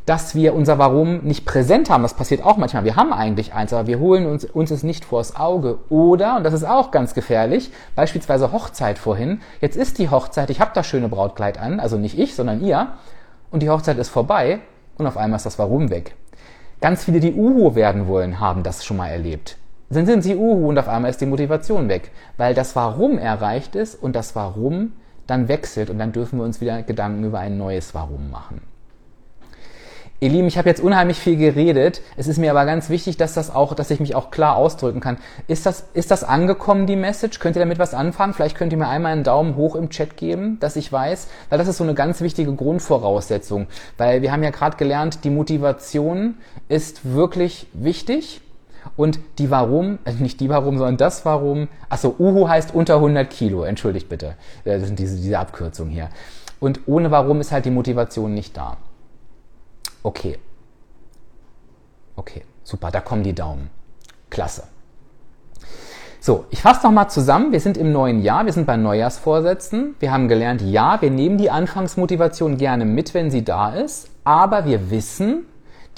[0.07, 2.03] dass wir unser Warum nicht präsent haben.
[2.03, 2.85] Das passiert auch manchmal.
[2.85, 5.79] Wir haben eigentlich eins, aber wir holen uns, uns es nicht vors Auge.
[5.89, 9.41] Oder, und das ist auch ganz gefährlich, beispielsweise Hochzeit vorhin.
[9.61, 12.89] Jetzt ist die Hochzeit, ich habe das schöne Brautkleid an, also nicht ich, sondern ihr.
[13.51, 14.61] Und die Hochzeit ist vorbei
[14.99, 16.15] und auf einmal ist das Warum weg.
[16.81, 19.57] Ganz viele, die Uhu werden wollen, haben das schon mal erlebt.
[19.89, 23.77] Dann sind sie Uhu und auf einmal ist die Motivation weg, weil das Warum erreicht
[23.77, 24.93] ist und das Warum
[25.27, 28.72] dann wechselt und dann dürfen wir uns wieder Gedanken über ein neues Warum machen.
[30.23, 32.01] Ihr Lieben, ich habe jetzt unheimlich viel geredet.
[32.17, 35.01] Es ist mir aber ganz wichtig, dass das auch, dass ich mich auch klar ausdrücken
[35.01, 35.19] kann.
[35.49, 37.41] Ist das, ist das angekommen, die Message?
[37.41, 38.33] Könnt ihr damit was anfangen?
[38.33, 41.59] Vielleicht könnt ihr mir einmal einen Daumen hoch im Chat geben, dass ich weiß, weil
[41.59, 43.67] das ist so eine ganz wichtige Grundvoraussetzung.
[43.99, 46.37] Weil wir haben ja gerade gelernt, die Motivation
[46.69, 48.43] ist wirklich wichtig.
[48.95, 51.67] Und die Warum, äh nicht die Warum, sondern das Warum.
[51.89, 53.65] Achso, Uhu heißt unter 100 Kilo.
[53.65, 54.37] Entschuldigt bitte.
[54.65, 56.11] Das sind diese, diese Abkürzung hier.
[56.61, 58.77] Und ohne Warum ist halt die Motivation nicht da.
[60.03, 60.39] Okay.
[62.17, 63.71] Okay, super, da kommen die Daumen.
[64.31, 64.65] Klasse.
[66.21, 67.51] So, ich fasse nochmal zusammen.
[67.51, 69.97] Wir sind im neuen Jahr, wir sind bei Neujahrsvorsätzen.
[69.99, 74.65] Wir haben gelernt, ja, wir nehmen die Anfangsmotivation gerne mit, wenn sie da ist, aber
[74.65, 75.47] wir wissen,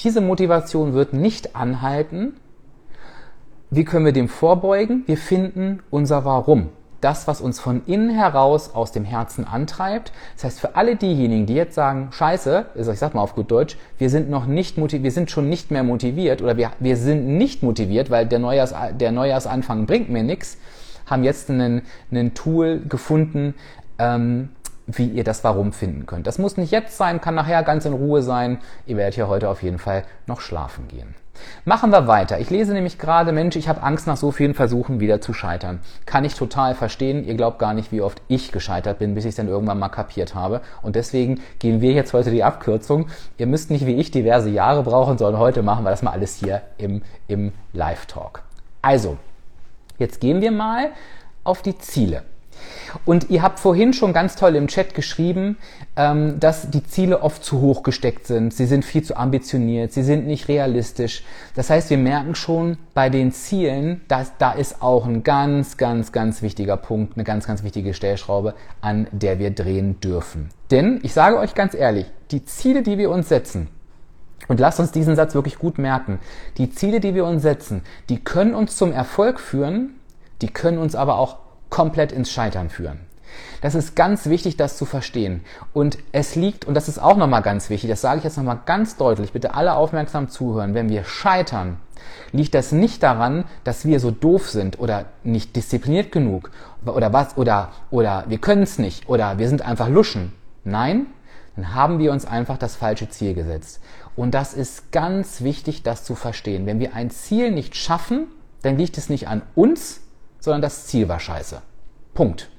[0.01, 2.37] diese Motivation wird nicht anhalten.
[3.71, 5.03] Wie können wir dem vorbeugen?
[5.07, 6.71] Wir finden unser Warum
[7.05, 10.13] das, was uns von innen heraus aus dem Herzen antreibt.
[10.35, 13.51] Das heißt, für alle diejenigen, die jetzt sagen, scheiße, also ich sag mal auf gut
[13.51, 16.97] Deutsch, wir sind noch nicht motiviert, wir sind schon nicht mehr motiviert oder wir, wir
[16.97, 20.57] sind nicht motiviert, weil der, Neujahrs, der Neujahrsanfang bringt mir nichts,
[21.05, 23.55] haben jetzt einen, einen Tool gefunden,
[23.99, 24.49] ähm,
[24.87, 26.27] wie ihr das Warum finden könnt.
[26.27, 28.59] Das muss nicht jetzt sein, kann nachher ganz in Ruhe sein.
[28.87, 31.15] Ihr werdet hier heute auf jeden Fall noch schlafen gehen.
[31.65, 32.41] Machen wir weiter.
[32.41, 35.81] Ich lese nämlich gerade, Mensch, ich habe Angst nach so vielen Versuchen wieder zu scheitern.
[36.07, 37.25] Kann ich total verstehen.
[37.25, 39.89] Ihr glaubt gar nicht, wie oft ich gescheitert bin, bis ich es dann irgendwann mal
[39.89, 40.61] kapiert habe.
[40.83, 43.07] Und deswegen gehen wir jetzt heute die Abkürzung.
[43.39, 46.37] Ihr müsst nicht wie ich diverse Jahre brauchen, sondern heute machen wir das mal alles
[46.37, 48.43] hier im, im Live-Talk.
[48.83, 49.17] Also,
[49.99, 50.91] jetzt gehen wir mal
[51.45, 52.23] auf die Ziele.
[53.05, 55.57] Und ihr habt vorhin schon ganz toll im Chat geschrieben,
[55.97, 58.55] ähm, dass die Ziele oft zu hoch gesteckt sind.
[58.55, 61.25] Sie sind viel zu ambitioniert, sie sind nicht realistisch.
[61.55, 66.13] Das heißt, wir merken schon bei den Zielen, dass da ist auch ein ganz, ganz,
[66.13, 70.49] ganz wichtiger Punkt, eine ganz, ganz wichtige Stellschraube, an der wir drehen dürfen.
[70.71, 73.69] Denn ich sage euch ganz ehrlich, die Ziele, die wir uns setzen,
[74.49, 76.19] und lasst uns diesen Satz wirklich gut merken.
[76.59, 79.95] Die Ziele, die wir uns setzen, die können uns zum Erfolg führen,
[80.43, 81.39] die können uns aber auch
[81.75, 83.01] komplett ins Scheitern führen.
[83.61, 85.41] Das ist ganz wichtig, das zu verstehen.
[85.73, 88.61] Und es liegt, und das ist auch nochmal ganz wichtig, das sage ich jetzt nochmal
[88.65, 91.79] ganz deutlich, bitte alle aufmerksam zuhören, wenn wir scheitern,
[92.31, 96.53] liegt das nicht daran, dass wir so doof sind oder nicht diszipliniert genug
[96.87, 100.33] oder was, oder, oder wir können es nicht oder wir sind einfach Luschen.
[100.63, 101.07] Nein,
[101.57, 103.81] dann haben wir uns einfach das falsche Ziel gesetzt.
[104.15, 106.67] Und das ist ganz wichtig, das zu verstehen.
[106.67, 108.29] Wenn wir ein Ziel nicht schaffen,
[108.63, 110.04] dann liegt es nicht an uns,
[110.45, 111.61] sondern das Ziel war scheiße.
[112.15, 112.51] Punkt.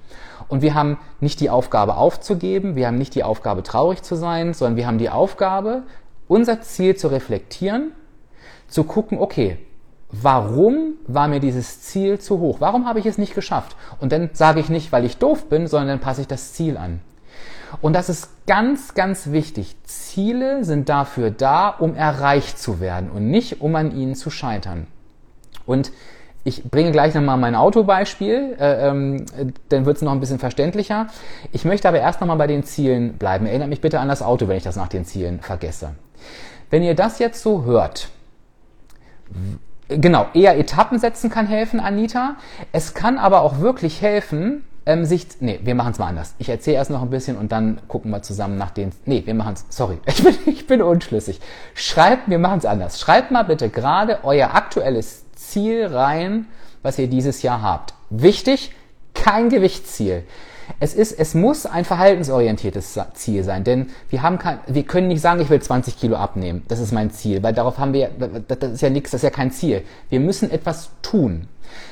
[0.48, 4.54] Und wir haben nicht die Aufgabe aufzugeben, wir haben nicht die Aufgabe traurig zu sein,
[4.54, 5.84] sondern wir haben die Aufgabe,
[6.28, 7.91] unser Ziel zu reflektieren,
[8.67, 9.58] zu gucken, okay,
[10.12, 12.58] warum war mir dieses Ziel zu hoch?
[12.60, 13.76] Warum habe ich es nicht geschafft?
[14.00, 16.78] Und dann sage ich nicht, weil ich doof bin, sondern dann passe ich das Ziel
[16.78, 17.02] an.
[17.82, 19.76] Und das ist ganz, ganz wichtig.
[19.84, 24.88] Ziele sind dafür da, um erreicht zu werden und nicht, um an ihnen zu scheitern.
[25.65, 25.91] Und
[26.45, 29.25] ich bringe gleich nochmal mein Autobeispiel, äh, ähm,
[29.69, 31.08] dann wird es noch ein bisschen verständlicher.
[31.51, 33.47] Ich möchte aber erst nochmal bei den Zielen bleiben.
[33.47, 35.95] Erinnert mich bitte an das Auto, wenn ich das nach den Zielen vergesse.
[36.69, 38.10] Wenn ihr das jetzt so hört,
[39.88, 42.36] genau, eher Etappen setzen kann helfen, Anita.
[42.71, 46.36] Es kann aber auch wirklich helfen, ähm, sich, nee, wir machen es mal anders.
[46.38, 49.34] Ich erzähle erst noch ein bisschen und dann gucken wir zusammen nach den, nee, wir
[49.34, 51.39] machen es, sorry, ich bin, ich bin unschlüssig.
[51.73, 52.99] Schreibt, wir machen es anders.
[52.99, 56.48] Schreibt mal bitte gerade euer aktuelles Ziel rein,
[56.82, 57.93] was ihr dieses Jahr habt.
[58.10, 58.71] Wichtig,
[59.13, 60.24] kein Gewichtsziel.
[60.80, 65.21] Es ist, es muss ein verhaltensorientiertes Ziel sein, denn wir haben kein, wir können nicht
[65.21, 66.63] sagen, ich will 20 Kilo abnehmen.
[66.67, 68.10] Das ist mein Ziel, weil darauf haben wir,
[68.48, 69.84] das ist ja nichts, das ist ja kein Ziel.
[70.10, 71.48] Wir müssen etwas tun.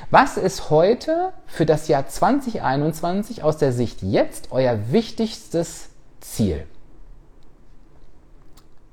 [0.09, 6.65] Was ist heute für das Jahr 2021 aus der Sicht jetzt euer wichtigstes Ziel?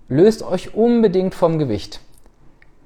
[0.08, 2.00] Löst euch unbedingt vom Gewicht.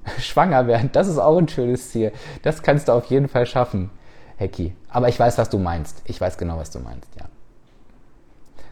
[0.18, 2.12] schwanger werden, das ist auch ein schönes Ziel.
[2.42, 3.90] Das kannst du auf jeden Fall schaffen,
[4.36, 4.74] Hecki.
[4.88, 6.02] Aber ich weiß, was du meinst.
[6.04, 7.26] Ich weiß genau, was du meinst, ja.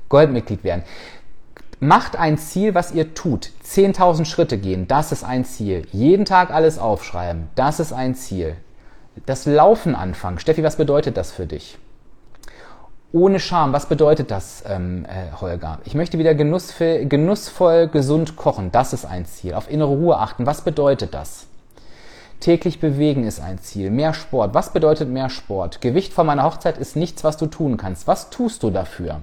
[0.08, 0.84] Goldmitglied werden.
[1.80, 3.50] Macht ein Ziel, was ihr tut.
[3.64, 5.86] 10.000 Schritte gehen, das ist ein Ziel.
[5.90, 8.56] Jeden Tag alles aufschreiben, das ist ein Ziel.
[9.26, 10.38] Das Laufen anfangen.
[10.38, 11.78] Steffi, was bedeutet das für dich?
[13.14, 15.80] Ohne Scham, was bedeutet das, ähm, äh, Holger?
[15.84, 18.72] Ich möchte wieder genussvoll, genussvoll, gesund kochen.
[18.72, 19.52] Das ist ein Ziel.
[19.52, 20.46] Auf innere Ruhe achten.
[20.46, 21.46] Was bedeutet das?
[22.40, 23.90] Täglich bewegen ist ein Ziel.
[23.90, 24.54] Mehr Sport.
[24.54, 25.82] Was bedeutet mehr Sport?
[25.82, 28.06] Gewicht vor meiner Hochzeit ist nichts, was du tun kannst.
[28.06, 29.22] Was tust du dafür?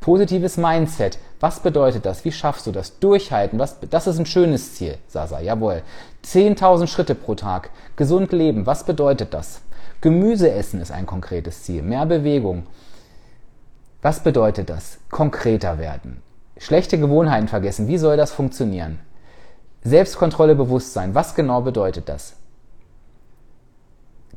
[0.00, 1.18] Positives Mindset.
[1.40, 2.22] Was bedeutet das?
[2.26, 2.98] Wie schaffst du das?
[2.98, 3.58] Durchhalten.
[3.58, 5.40] Was, das ist ein schönes Ziel, Sasa.
[5.40, 5.80] Jawohl.
[6.22, 7.70] 10.000 Schritte pro Tag.
[7.96, 8.66] Gesund leben.
[8.66, 9.62] Was bedeutet das?
[10.02, 11.80] Gemüse essen ist ein konkretes Ziel.
[11.80, 12.66] Mehr Bewegung.
[14.06, 14.98] Was bedeutet das?
[15.10, 16.22] Konkreter werden.
[16.58, 17.88] Schlechte Gewohnheiten vergessen.
[17.88, 19.00] Wie soll das funktionieren?
[19.82, 21.16] Selbstkontrolle, Bewusstsein.
[21.16, 22.36] Was genau bedeutet das?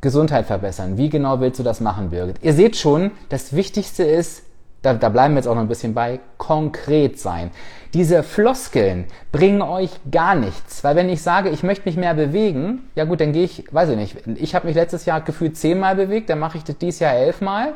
[0.01, 0.97] Gesundheit verbessern.
[0.97, 2.37] Wie genau willst du das machen, Birgit?
[2.41, 4.41] Ihr seht schon, das Wichtigste ist,
[4.81, 7.51] da, da bleiben wir jetzt auch noch ein bisschen bei, konkret sein.
[7.93, 12.89] Diese Floskeln bringen euch gar nichts, weil wenn ich sage, ich möchte mich mehr bewegen,
[12.95, 15.95] ja gut, dann gehe ich, weiß ich nicht, ich habe mich letztes Jahr gefühlt zehnmal
[15.95, 17.75] bewegt, dann mache ich das dieses Jahr elfmal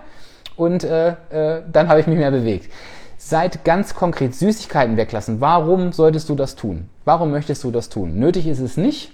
[0.56, 2.72] und äh, äh, dann habe ich mich mehr bewegt.
[3.18, 5.39] Seid ganz konkret Süßigkeiten weglassen.
[5.39, 6.89] Warum solltest du das tun?
[7.06, 8.20] Warum möchtest du das tun?
[8.20, 9.12] Nötig ist es nicht.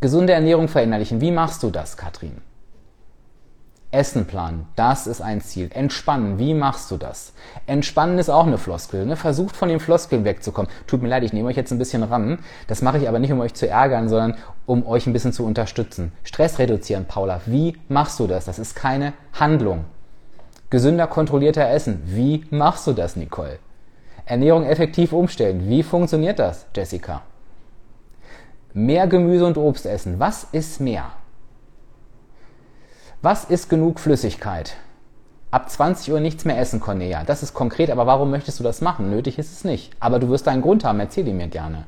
[0.00, 1.20] Gesunde Ernährung verinnerlichen.
[1.20, 2.36] Wie machst du das, Katrin?
[3.90, 5.70] Essen planen, das ist ein Ziel.
[5.72, 7.32] Entspannen, wie machst du das?
[7.66, 9.06] Entspannen ist auch eine Floskel.
[9.06, 9.16] Ne?
[9.16, 10.70] Versucht von den Floskeln wegzukommen.
[10.86, 12.40] Tut mir leid, ich nehme euch jetzt ein bisschen ran.
[12.66, 15.46] Das mache ich aber nicht, um euch zu ärgern, sondern um euch ein bisschen zu
[15.46, 16.12] unterstützen.
[16.22, 17.40] Stress reduzieren, Paula.
[17.46, 18.44] Wie machst du das?
[18.44, 19.86] Das ist keine Handlung.
[20.68, 22.02] Gesünder, kontrollierter Essen.
[22.04, 23.58] Wie machst du das, Nicole?
[24.26, 25.66] Ernährung effektiv umstellen.
[25.66, 27.22] Wie funktioniert das, Jessica?
[28.74, 30.20] Mehr Gemüse und Obst essen.
[30.20, 31.06] Was ist mehr?
[33.20, 34.76] Was ist genug Flüssigkeit?
[35.50, 37.24] Ab 20 Uhr nichts mehr essen, Cornelia.
[37.24, 39.10] Das ist konkret, aber warum möchtest du das machen?
[39.10, 39.90] Nötig ist es nicht.
[39.98, 41.86] Aber du wirst einen Grund haben, erzähl ihn mir gerne.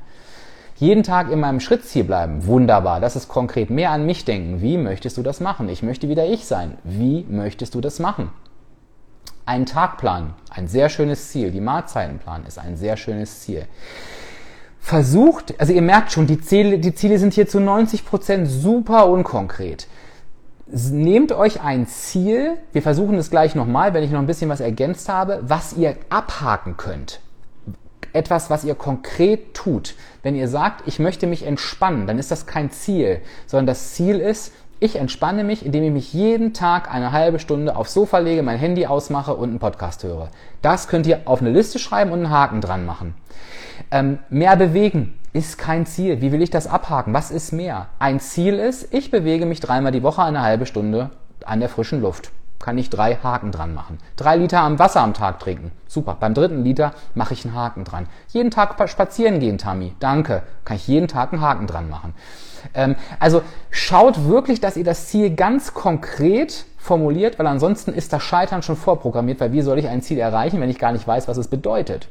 [0.75, 2.47] Jeden Tag in meinem Schrittziel bleiben.
[2.47, 2.99] Wunderbar.
[2.99, 3.71] Das ist konkret.
[3.71, 4.61] Mehr an mich denken.
[4.61, 5.69] Wie möchtest du das machen?
[5.69, 6.79] Ich möchte wieder ich sein.
[6.83, 8.31] Wie möchtest du das machen?
[9.47, 10.35] Ein Tagplan.
[10.51, 11.53] Ein sehr schönes Ziel.
[11.53, 13.67] Die Mahlzeitenplan ist ein sehr schönes Ziel.
[14.81, 19.07] Versucht, also ihr merkt schon, die Ziele, die Ziele sind hier zu 90 Prozent super
[19.07, 19.87] unkonkret
[20.73, 24.61] nehmt euch ein Ziel, wir versuchen es gleich nochmal, wenn ich noch ein bisschen was
[24.61, 27.21] ergänzt habe, was ihr abhaken könnt.
[28.13, 29.95] Etwas, was ihr konkret tut.
[30.23, 34.19] Wenn ihr sagt, ich möchte mich entspannen, dann ist das kein Ziel, sondern das Ziel
[34.19, 34.53] ist,
[34.83, 38.59] ich entspanne mich, indem ich mich jeden Tag eine halbe Stunde aufs Sofa lege, mein
[38.59, 40.31] Handy ausmache und einen Podcast höre.
[40.63, 43.15] Das könnt ihr auf eine Liste schreiben und einen Haken dran machen.
[43.91, 46.21] Ähm, mehr bewegen ist kein Ziel.
[46.21, 47.15] Wie will ich das abhaken?
[47.15, 47.87] Was ist mehr?
[47.99, 51.11] Ein Ziel ist, ich bewege mich dreimal die Woche eine halbe Stunde
[51.45, 52.33] an der frischen Luft.
[52.59, 53.99] Kann ich drei Haken dran machen.
[54.17, 55.71] Drei Liter am Wasser am Tag trinken.
[55.87, 56.17] Super.
[56.21, 58.07] Beim dritten Liter mache ich einen Haken dran.
[58.29, 59.95] Jeden Tag spazieren gehen, Tammy.
[59.99, 60.43] Danke.
[60.67, 62.13] Kann ich jeden Tag einen Haken dran machen.
[62.75, 63.41] Ähm, also
[63.71, 68.77] schaut wirklich, dass ihr das Ziel ganz konkret formuliert, weil ansonsten ist das Scheitern schon
[68.77, 71.49] vorprogrammiert, weil wie soll ich ein Ziel erreichen, wenn ich gar nicht weiß, was es
[71.49, 72.09] bedeutet?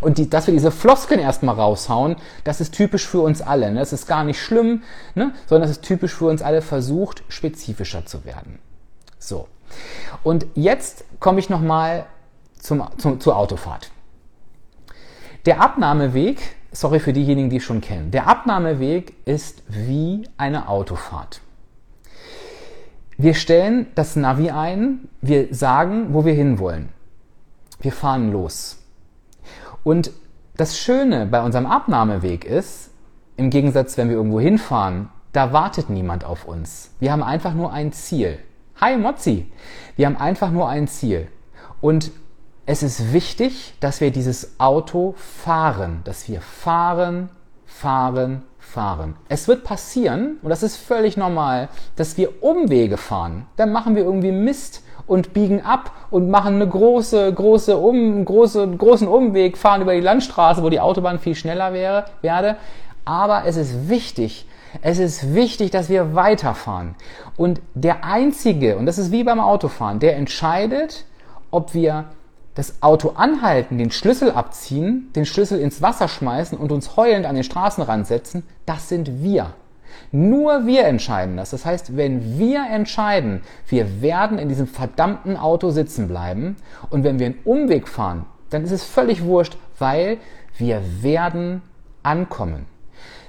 [0.00, 3.70] Und die, dass wir diese Floskeln erstmal raushauen, das ist typisch für uns alle.
[3.70, 3.80] Ne?
[3.80, 4.82] Das ist gar nicht schlimm,
[5.14, 5.32] ne?
[5.46, 8.58] sondern das ist typisch für uns alle, versucht spezifischer zu werden.
[9.18, 9.48] So.
[10.22, 12.06] Und jetzt komme ich nochmal
[12.58, 13.90] zum, zum, zur Autofahrt.
[15.46, 16.40] Der Abnahmeweg,
[16.72, 21.40] sorry für diejenigen, die es schon kennen, der Abnahmeweg ist wie eine Autofahrt.
[23.16, 26.90] Wir stellen das Navi ein, wir sagen, wo wir hinwollen.
[27.80, 28.78] Wir fahren los.
[29.86, 30.10] Und
[30.56, 32.90] das Schöne bei unserem Abnahmeweg ist,
[33.36, 36.90] im Gegensatz, wenn wir irgendwo hinfahren, da wartet niemand auf uns.
[36.98, 38.40] Wir haben einfach nur ein Ziel.
[38.80, 39.48] Hi Mozzi!
[39.94, 41.28] Wir haben einfach nur ein Ziel.
[41.80, 42.10] Und
[42.66, 47.28] es ist wichtig, dass wir dieses Auto fahren, dass wir fahren,
[47.64, 49.14] fahren, fahren.
[49.28, 53.46] Es wird passieren, und das ist völlig normal, dass wir Umwege fahren.
[53.54, 58.68] Dann machen wir irgendwie Mist und biegen ab und machen eine große, große, um, große,
[58.76, 62.56] großen Umweg, fahren über die Landstraße, wo die Autobahn viel schneller wäre, werde.
[63.04, 64.46] Aber es ist wichtig,
[64.82, 66.94] es ist wichtig, dass wir weiterfahren.
[67.36, 71.04] Und der Einzige, und das ist wie beim Autofahren, der entscheidet,
[71.50, 72.06] ob wir
[72.54, 77.34] das Auto anhalten, den Schlüssel abziehen, den Schlüssel ins Wasser schmeißen und uns heulend an
[77.34, 79.52] den Straßenrand setzen, das sind wir.
[80.12, 81.50] Nur wir entscheiden das.
[81.50, 86.56] Das heißt, wenn wir entscheiden, wir werden in diesem verdammten Auto sitzen bleiben
[86.90, 90.18] und wenn wir einen Umweg fahren, dann ist es völlig wurscht, weil
[90.56, 91.62] wir werden
[92.02, 92.66] ankommen.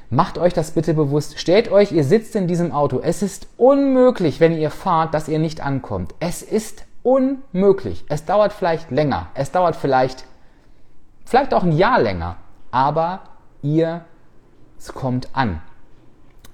[0.10, 1.38] Macht euch das bitte bewusst.
[1.38, 3.02] Stellt euch, ihr sitzt in diesem Auto.
[3.02, 6.16] Es ist unmöglich, wenn ihr fahrt, dass ihr nicht ankommt.
[6.22, 8.06] Es ist unmöglich.
[8.08, 9.28] Es dauert vielleicht länger.
[9.34, 10.24] Es dauert vielleicht,
[11.26, 12.38] vielleicht auch ein Jahr länger.
[12.72, 13.22] Aber
[13.62, 14.06] ihr,
[14.78, 15.62] es kommt an.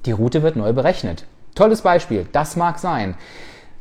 [0.05, 1.25] Die Route wird neu berechnet.
[1.55, 3.15] Tolles Beispiel, das mag sein.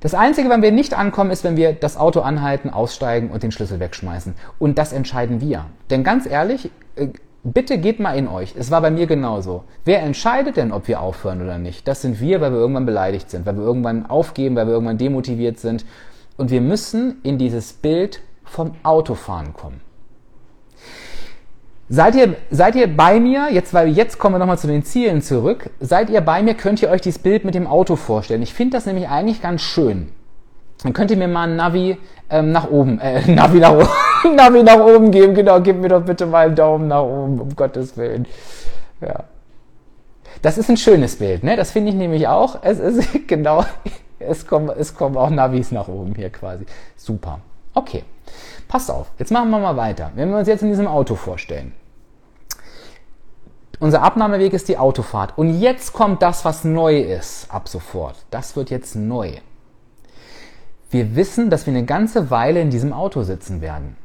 [0.00, 3.52] Das Einzige, wann wir nicht ankommen, ist, wenn wir das Auto anhalten, aussteigen und den
[3.52, 4.34] Schlüssel wegschmeißen.
[4.58, 5.66] Und das entscheiden wir.
[5.90, 7.08] Denn ganz ehrlich, äh,
[7.44, 8.54] bitte geht mal in euch.
[8.56, 9.64] Es war bei mir genauso.
[9.84, 11.86] Wer entscheidet denn, ob wir aufhören oder nicht?
[11.86, 14.98] Das sind wir, weil wir irgendwann beleidigt sind, weil wir irgendwann aufgeben, weil wir irgendwann
[14.98, 15.84] demotiviert sind.
[16.36, 19.80] Und wir müssen in dieses Bild vom Autofahren kommen.
[21.94, 25.20] Seid ihr, seid ihr bei mir, jetzt, weil jetzt kommen wir nochmal zu den Zielen
[25.20, 28.40] zurück, seid ihr bei mir, könnt ihr euch dieses Bild mit dem Auto vorstellen.
[28.40, 30.08] Ich finde das nämlich eigentlich ganz schön.
[30.82, 31.98] Dann könnt ihr mir mal ein Navi
[32.30, 33.88] ähm, nach oben, äh, Navi nach oben,
[34.36, 37.54] Navi nach oben geben, genau, gib mir doch bitte mal einen Daumen nach oben, um
[37.54, 38.26] Gottes Willen.
[39.02, 39.24] Ja.
[40.40, 41.56] Das ist ein schönes Bild, ne?
[41.56, 42.60] Das finde ich nämlich auch.
[42.62, 43.66] Es ist genau,
[44.18, 46.64] es kommen, es kommen auch Navis nach oben hier quasi.
[46.96, 47.40] Super.
[47.74, 48.02] Okay.
[48.66, 49.10] Passt auf.
[49.18, 50.10] Jetzt machen wir mal weiter.
[50.14, 51.74] Wenn wir uns jetzt in diesem Auto vorstellen.
[53.82, 55.36] Unser Abnahmeweg ist die Autofahrt.
[55.36, 58.14] Und jetzt kommt das, was neu ist, ab sofort.
[58.30, 59.32] Das wird jetzt neu.
[60.88, 63.96] Wir wissen, dass wir eine ganze Weile in diesem Auto sitzen werden.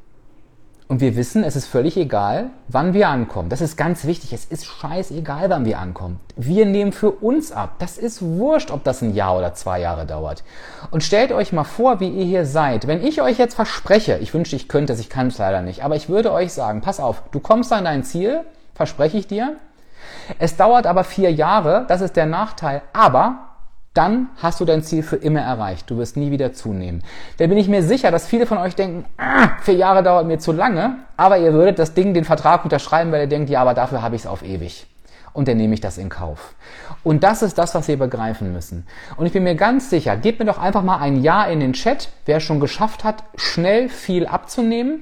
[0.87, 3.49] Und wir wissen, es ist völlig egal, wann wir ankommen.
[3.49, 4.33] Das ist ganz wichtig.
[4.33, 6.19] Es ist scheißegal, wann wir ankommen.
[6.35, 7.75] Wir nehmen für uns ab.
[7.77, 10.43] Das ist wurscht, ob das ein Jahr oder zwei Jahre dauert.
[10.89, 12.87] Und stellt euch mal vor, wie ihr hier seid.
[12.87, 15.83] Wenn ich euch jetzt verspreche, ich wünschte, ich könnte es, ich kann es leider nicht,
[15.83, 18.41] aber ich würde euch sagen, pass auf, du kommst an dein Ziel,
[18.73, 19.57] verspreche ich dir.
[20.39, 22.81] Es dauert aber vier Jahre, das ist der Nachteil.
[22.93, 23.47] Aber
[23.97, 25.89] dann hast du dein Ziel für immer erreicht.
[25.89, 27.01] Du wirst nie wieder zunehmen.
[27.37, 30.37] Da bin ich mir sicher, dass viele von euch denken, ah, vier Jahre dauert mir
[30.37, 33.73] zu lange, aber ihr würdet das Ding, den Vertrag unterschreiben, weil ihr denkt, ja, aber
[33.73, 34.85] dafür habe ich es auf ewig.
[35.33, 36.55] Und dann nehme ich das in Kauf.
[37.03, 38.85] Und das ist das, was wir begreifen müssen.
[39.17, 41.73] Und ich bin mir ganz sicher, gebt mir doch einfach mal ein Ja in den
[41.73, 45.01] Chat, wer schon geschafft hat, schnell viel abzunehmen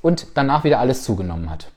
[0.00, 1.70] und danach wieder alles zugenommen hat.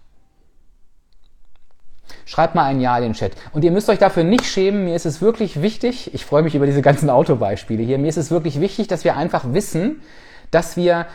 [2.32, 3.34] Schreibt mal ein Ja in den Chat.
[3.52, 4.86] Und ihr müsst euch dafür nicht schämen.
[4.86, 8.16] Mir ist es wirklich wichtig, ich freue mich über diese ganzen Autobeispiele hier, mir ist
[8.16, 10.02] es wirklich wichtig, dass wir einfach wissen,
[10.50, 11.08] dass wir,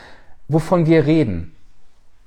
[0.49, 1.57] wovon wir reden.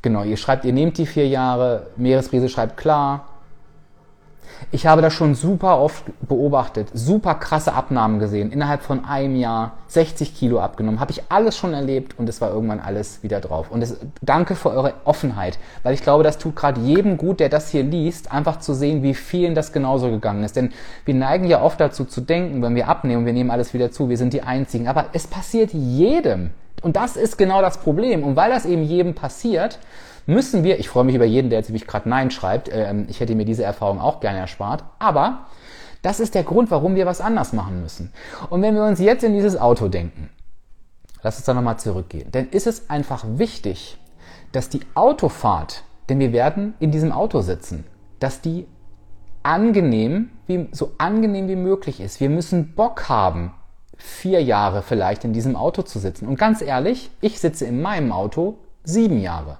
[0.01, 3.27] Genau, ihr schreibt, ihr nehmt die vier Jahre, Meeresbrise schreibt klar,
[4.71, 8.51] ich habe das schon super oft beobachtet, super krasse Abnahmen gesehen.
[8.51, 10.99] Innerhalb von einem Jahr 60 Kilo abgenommen.
[10.99, 13.71] Habe ich alles schon erlebt und es war irgendwann alles wieder drauf.
[13.71, 17.49] Und es, danke für eure Offenheit, weil ich glaube, das tut gerade jedem gut, der
[17.49, 20.55] das hier liest, einfach zu sehen, wie vielen das genauso gegangen ist.
[20.55, 20.71] Denn
[21.05, 24.09] wir neigen ja oft dazu zu denken, wenn wir abnehmen, wir nehmen alles wieder zu,
[24.09, 24.87] wir sind die Einzigen.
[24.87, 26.51] Aber es passiert jedem.
[26.81, 28.23] Und das ist genau das Problem.
[28.23, 29.79] Und weil das eben jedem passiert,
[30.29, 33.19] müssen wir, ich freue mich über jeden, der jetzt nämlich gerade Nein schreibt, ähm, ich
[33.19, 35.47] hätte mir diese Erfahrung auch gerne erspart, aber
[36.01, 38.13] das ist der Grund, warum wir was anders machen müssen.
[38.49, 40.29] Und wenn wir uns jetzt in dieses Auto denken,
[41.23, 43.97] lass uns da nochmal zurückgehen, dann ist es einfach wichtig,
[44.51, 47.85] dass die Autofahrt, denn wir werden in diesem Auto sitzen,
[48.19, 48.67] dass die
[49.43, 52.19] angenehm, wie, so angenehm wie möglich ist.
[52.19, 53.53] Wir müssen Bock haben,
[53.97, 56.27] vier Jahre vielleicht in diesem Auto zu sitzen.
[56.27, 59.57] Und ganz ehrlich, ich sitze in meinem Auto sieben Jahre.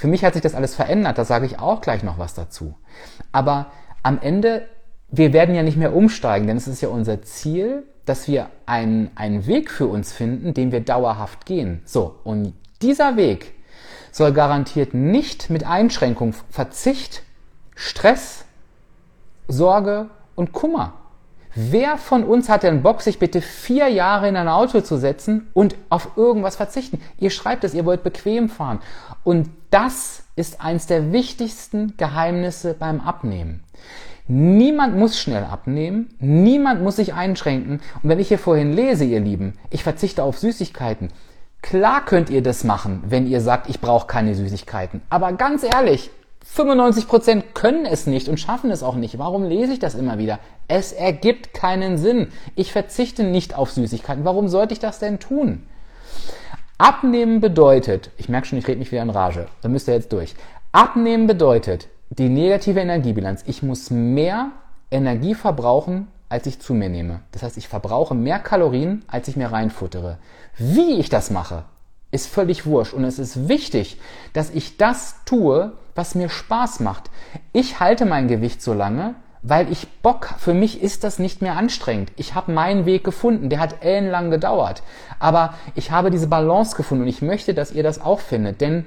[0.00, 2.74] Für mich hat sich das alles verändert, da sage ich auch gleich noch was dazu.
[3.32, 3.66] Aber
[4.02, 4.66] am Ende,
[5.10, 9.10] wir werden ja nicht mehr umsteigen, denn es ist ja unser Ziel, dass wir einen,
[9.14, 11.82] einen Weg für uns finden, den wir dauerhaft gehen.
[11.84, 13.52] So, und dieser Weg
[14.10, 17.22] soll garantiert nicht mit Einschränkung, Verzicht,
[17.74, 18.46] Stress,
[19.48, 20.94] Sorge und Kummer
[21.54, 25.48] Wer von uns hat denn Bock, sich bitte vier Jahre in ein Auto zu setzen
[25.52, 27.00] und auf irgendwas verzichten?
[27.18, 28.78] Ihr schreibt es, ihr wollt bequem fahren.
[29.24, 33.64] Und das ist eins der wichtigsten Geheimnisse beim Abnehmen.
[34.28, 37.80] Niemand muss schnell abnehmen, niemand muss sich einschränken.
[38.00, 41.08] Und wenn ich hier vorhin lese, ihr Lieben, ich verzichte auf Süßigkeiten.
[41.62, 45.02] Klar könnt ihr das machen, wenn ihr sagt, ich brauche keine Süßigkeiten.
[45.10, 46.10] Aber ganz ehrlich,
[46.46, 49.18] 95% können es nicht und schaffen es auch nicht.
[49.18, 50.38] Warum lese ich das immer wieder?
[50.68, 52.28] Es ergibt keinen Sinn.
[52.56, 54.24] Ich verzichte nicht auf Süßigkeiten.
[54.24, 55.66] Warum sollte ich das denn tun?
[56.78, 60.12] Abnehmen bedeutet, ich merke schon, ich rede mich wieder in Rage, da müsst ihr jetzt
[60.12, 60.34] durch.
[60.72, 63.44] Abnehmen bedeutet die negative Energiebilanz.
[63.46, 64.50] Ich muss mehr
[64.90, 67.20] Energie verbrauchen, als ich zu mir nehme.
[67.32, 70.18] Das heißt, ich verbrauche mehr Kalorien, als ich mir reinfuttere.
[70.56, 71.64] Wie ich das mache,
[72.10, 72.92] ist völlig wurscht.
[72.92, 74.00] Und es ist wichtig,
[74.32, 77.10] dass ich das tue, was mir Spaß macht.
[77.52, 81.56] Ich halte mein Gewicht so lange, weil ich Bock, für mich ist das nicht mehr
[81.56, 82.12] anstrengend.
[82.16, 84.82] Ich habe meinen Weg gefunden, der hat ellenlang gedauert.
[85.18, 88.60] Aber ich habe diese Balance gefunden und ich möchte, dass ihr das auch findet.
[88.60, 88.84] Denn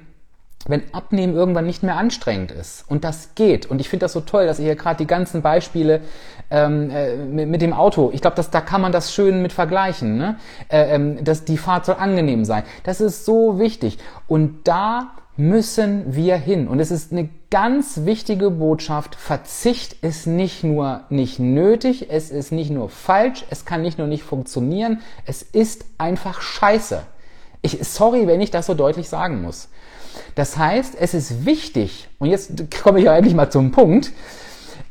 [0.67, 4.21] wenn Abnehmen irgendwann nicht mehr anstrengend ist und das geht und ich finde das so
[4.21, 6.01] toll, dass ihr hier gerade die ganzen Beispiele
[6.49, 10.17] ähm, äh, mit, mit, dem Auto, ich glaube, da kann man das schön mit vergleichen,
[10.17, 10.37] ne?
[10.69, 12.63] äh, ähm, dass die Fahrt soll angenehm sein.
[12.83, 13.97] Das ist so wichtig
[14.27, 16.67] und da müssen wir hin.
[16.67, 19.15] Und es ist eine ganz wichtige Botschaft.
[19.15, 24.07] Verzicht ist nicht nur nicht nötig, es ist nicht nur falsch, es kann nicht nur
[24.07, 27.01] nicht funktionieren, es ist einfach scheiße.
[27.61, 29.69] Ich, sorry, wenn ich das so deutlich sagen muss.
[30.35, 32.53] Das heißt, es ist wichtig, und jetzt
[32.83, 34.11] komme ich ja endlich mal zum Punkt,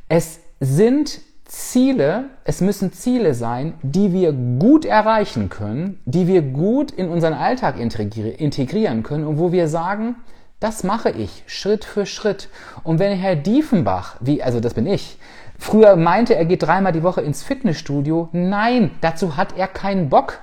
[0.08, 6.90] es sind Ziele, es müssen Ziele sein, die wir gut erreichen können, die wir gut
[6.90, 10.16] in unseren Alltag integrieren können und wo wir sagen,
[10.60, 12.48] das mache ich Schritt für Schritt.
[12.84, 15.18] Und wenn Herr Diefenbach, wie, also das bin ich,
[15.58, 20.38] früher meinte, er geht dreimal die Woche ins Fitnessstudio, nein, dazu hat er keinen Bock.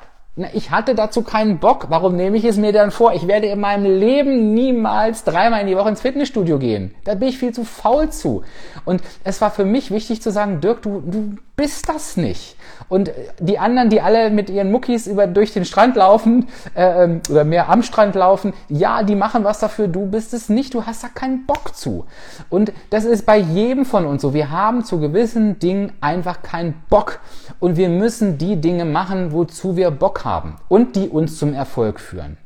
[0.54, 1.88] Ich hatte dazu keinen Bock.
[1.90, 3.14] Warum nehme ich es mir dann vor?
[3.14, 6.96] Ich werde in meinem Leben niemals dreimal in die Woche ins Fitnessstudio gehen.
[7.04, 8.44] Da bin ich viel zu faul zu.
[8.86, 12.56] Und es war für mich wichtig zu sagen, Dirk, du, du bist das nicht.
[12.88, 17.22] Und die anderen, die alle mit ihren Muckis über, durch den Strand laufen äh, ähm,
[17.30, 20.86] oder mehr am Strand laufen, ja, die machen was dafür, du bist es nicht, du
[20.86, 22.06] hast da keinen Bock zu.
[22.50, 24.34] Und das ist bei jedem von uns so.
[24.34, 27.20] Wir haben zu gewissen Dingen einfach keinen Bock.
[27.60, 30.29] Und wir müssen die Dinge machen, wozu wir Bock haben
[30.68, 32.38] und die uns zum Erfolg führen.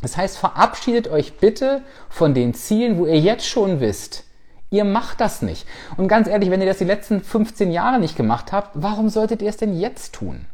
[0.00, 4.24] Das heißt, verabschiedet euch bitte von den Zielen, wo ihr jetzt schon wisst,
[4.72, 5.66] Ihr macht das nicht.
[5.98, 9.42] Und ganz ehrlich, wenn ihr das die letzten 15 Jahre nicht gemacht habt, warum solltet
[9.42, 10.46] ihr es denn jetzt tun?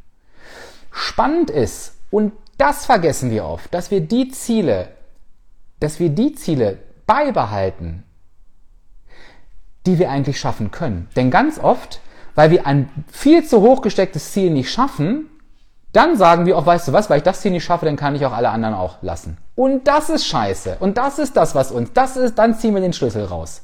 [0.91, 4.89] Spannend ist, und das vergessen wir oft, dass wir die Ziele,
[5.79, 8.03] dass wir die Ziele beibehalten,
[9.87, 11.09] die wir eigentlich schaffen können.
[11.15, 12.01] Denn ganz oft,
[12.35, 15.31] weil wir ein viel zu hoch gestecktes Ziel nicht schaffen,
[15.93, 18.15] dann sagen wir auch, weißt du was, weil ich das Ziel nicht schaffe, dann kann
[18.15, 19.39] ich auch alle anderen auch lassen.
[19.55, 20.77] Und das ist scheiße.
[20.81, 23.63] Und das ist das, was uns, das ist, dann ziehen wir den Schlüssel raus.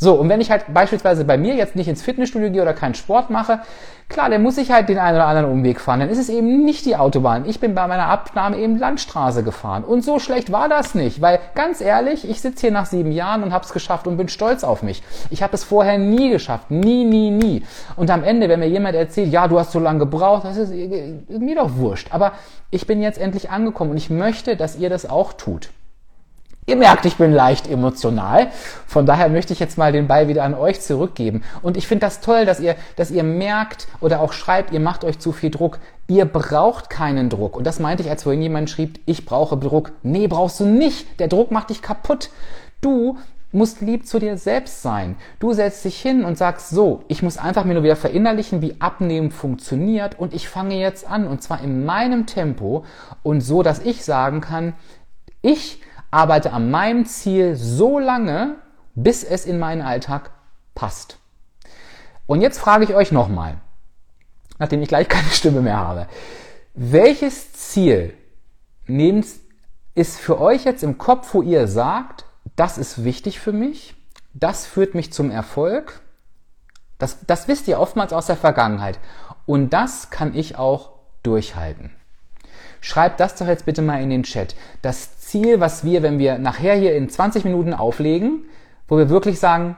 [0.00, 2.94] So, und wenn ich halt beispielsweise bei mir jetzt nicht ins Fitnessstudio gehe oder keinen
[2.94, 3.60] Sport mache,
[4.08, 5.98] klar, dann muss ich halt den einen oder anderen Umweg fahren.
[5.98, 7.44] Dann ist es eben nicht die Autobahn.
[7.46, 9.82] Ich bin bei meiner Abnahme eben Landstraße gefahren.
[9.82, 13.42] Und so schlecht war das nicht, weil ganz ehrlich, ich sitze hier nach sieben Jahren
[13.42, 15.02] und habe es geschafft und bin stolz auf mich.
[15.30, 16.70] Ich habe es vorher nie geschafft.
[16.70, 17.64] Nie, nie, nie.
[17.96, 20.70] Und am Ende, wenn mir jemand erzählt, ja, du hast so lange gebraucht, das ist,
[20.70, 22.08] ist mir doch wurscht.
[22.12, 22.32] Aber
[22.70, 25.70] ich bin jetzt endlich angekommen und ich möchte, dass ihr das auch tut.
[26.68, 28.48] Ihr merkt, ich bin leicht emotional.
[28.86, 31.42] Von daher möchte ich jetzt mal den Ball wieder an euch zurückgeben.
[31.62, 35.02] Und ich finde das toll, dass ihr, dass ihr merkt oder auch schreibt, ihr macht
[35.02, 35.78] euch zu viel Druck.
[36.08, 37.56] Ihr braucht keinen Druck.
[37.56, 39.92] Und das meinte ich, als vorhin jemand schrieb, ich brauche Druck.
[40.02, 41.18] Nee, brauchst du nicht.
[41.20, 42.28] Der Druck macht dich kaputt.
[42.82, 43.16] Du
[43.50, 45.16] musst lieb zu dir selbst sein.
[45.40, 48.78] Du setzt dich hin und sagst so, ich muss einfach mir nur wieder verinnerlichen, wie
[48.78, 52.84] Abnehmen funktioniert und ich fange jetzt an und zwar in meinem Tempo
[53.22, 54.74] und so, dass ich sagen kann,
[55.40, 58.56] ich arbeite an meinem Ziel so lange,
[58.94, 60.30] bis es in meinen Alltag
[60.74, 61.18] passt.
[62.26, 63.58] Und jetzt frage ich euch nochmal,
[64.58, 66.08] nachdem ich gleich keine Stimme mehr habe,
[66.74, 68.14] welches Ziel
[68.86, 69.26] nehmt,
[69.94, 73.94] ist für euch jetzt im Kopf, wo ihr sagt, das ist wichtig für mich,
[74.32, 76.00] das führt mich zum Erfolg,
[76.98, 78.98] das, das wisst ihr oftmals aus der Vergangenheit
[79.46, 80.92] und das kann ich auch
[81.22, 81.90] durchhalten.
[82.80, 84.54] Schreibt das doch jetzt bitte mal in den Chat.
[84.82, 88.44] Das Ziel, was wir, wenn wir nachher hier in 20 Minuten auflegen,
[88.86, 89.76] wo wir wirklich sagen,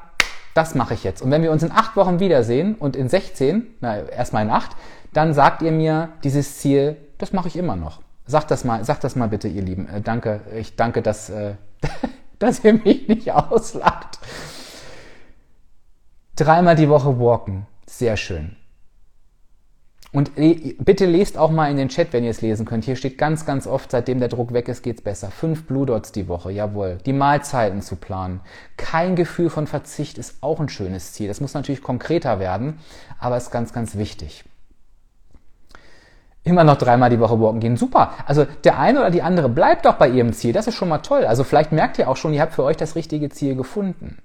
[0.54, 1.22] das mache ich jetzt.
[1.22, 4.72] Und wenn wir uns in acht Wochen wiedersehen und in 16, na, erstmal in acht,
[5.12, 8.00] dann sagt ihr mir dieses Ziel, das mache ich immer noch.
[8.26, 9.88] Sagt das mal, sagt das mal bitte, ihr Lieben.
[9.88, 11.54] Äh, danke, ich danke, dass, äh,
[12.38, 14.18] dass ihr mich nicht auslacht.
[16.36, 17.66] Dreimal die Woche walken.
[17.86, 18.56] Sehr schön.
[20.12, 22.84] Und bitte lest auch mal in den Chat, wenn ihr es lesen könnt.
[22.84, 25.30] Hier steht ganz, ganz oft, seitdem der Druck weg ist, geht's besser.
[25.30, 26.98] Fünf Blue Dots die Woche, jawohl.
[27.06, 28.40] Die Mahlzeiten zu planen.
[28.76, 31.28] Kein Gefühl von Verzicht ist auch ein schönes Ziel.
[31.28, 32.80] Das muss natürlich konkreter werden,
[33.20, 34.44] aber ist ganz, ganz wichtig.
[36.42, 37.76] Immer noch dreimal die Woche walken gehen.
[37.76, 38.14] Super.
[38.26, 40.52] Also der eine oder die andere bleibt doch bei ihrem Ziel.
[40.52, 41.24] Das ist schon mal toll.
[41.24, 44.18] Also vielleicht merkt ihr auch schon, ihr habt für euch das richtige Ziel gefunden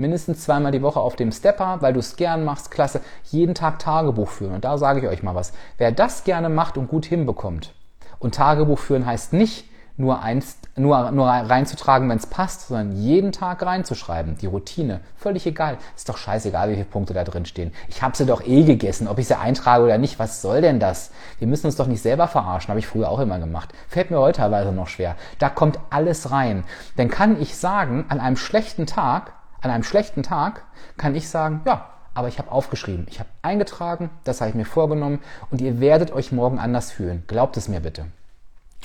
[0.00, 3.78] mindestens zweimal die Woche auf dem Stepper, weil du es gern machst, klasse, jeden Tag
[3.78, 4.54] Tagebuch führen.
[4.54, 5.52] Und da sage ich euch mal was.
[5.78, 7.74] Wer das gerne macht und gut hinbekommt,
[8.20, 9.64] und Tagebuch führen heißt nicht,
[9.96, 14.36] nur, eins, nur, nur reinzutragen, wenn es passt, sondern jeden Tag reinzuschreiben.
[14.38, 15.00] Die Routine.
[15.16, 15.76] Völlig egal.
[15.94, 17.72] Ist doch scheißegal, wie viele Punkte da drin stehen.
[17.88, 20.18] Ich habe sie doch eh gegessen, ob ich sie eintrage oder nicht.
[20.18, 21.10] Was soll denn das?
[21.38, 22.68] Wir müssen uns doch nicht selber verarschen.
[22.68, 23.72] Habe ich früher auch immer gemacht.
[23.88, 25.16] Fällt mir heute teilweise noch schwer.
[25.38, 26.64] Da kommt alles rein.
[26.96, 30.64] Dann kann ich sagen, an einem schlechten Tag an einem schlechten Tag
[30.96, 34.64] kann ich sagen, ja, aber ich habe aufgeschrieben, ich habe eingetragen, das habe ich mir
[34.64, 37.22] vorgenommen und ihr werdet euch morgen anders fühlen.
[37.26, 38.06] Glaubt es mir bitte.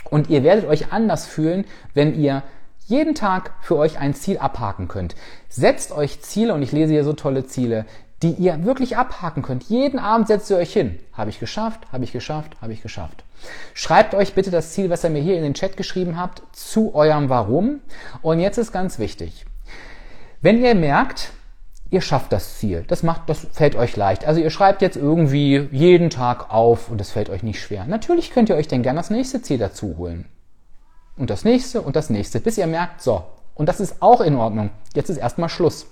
[0.09, 2.43] Und ihr werdet euch anders fühlen, wenn ihr
[2.86, 5.15] jeden Tag für euch ein Ziel abhaken könnt.
[5.49, 7.86] Setzt euch Ziele, und ich lese hier so tolle Ziele,
[8.21, 9.63] die ihr wirklich abhaken könnt.
[9.63, 10.99] Jeden Abend setzt ihr euch hin.
[11.13, 13.23] Habe ich geschafft, habe ich geschafft, habe ich geschafft.
[13.73, 16.93] Schreibt euch bitte das Ziel, was ihr mir hier in den Chat geschrieben habt, zu
[16.93, 17.82] eurem Warum.
[18.21, 19.45] Und jetzt ist ganz wichtig.
[20.46, 21.32] Wenn ihr merkt,
[21.89, 24.26] ihr schafft das Ziel, das macht, das fällt euch leicht.
[24.26, 27.86] Also ihr schreibt jetzt irgendwie jeden Tag auf und das fällt euch nicht schwer.
[27.88, 30.26] Natürlich könnt ihr euch dann gerne das nächste Ziel dazu holen.
[31.18, 33.24] Und das nächste und das nächste, bis ihr merkt, so.
[33.56, 34.70] Und das ist auch in Ordnung.
[34.93, 35.88] Jetzt ist erstmal Schluss.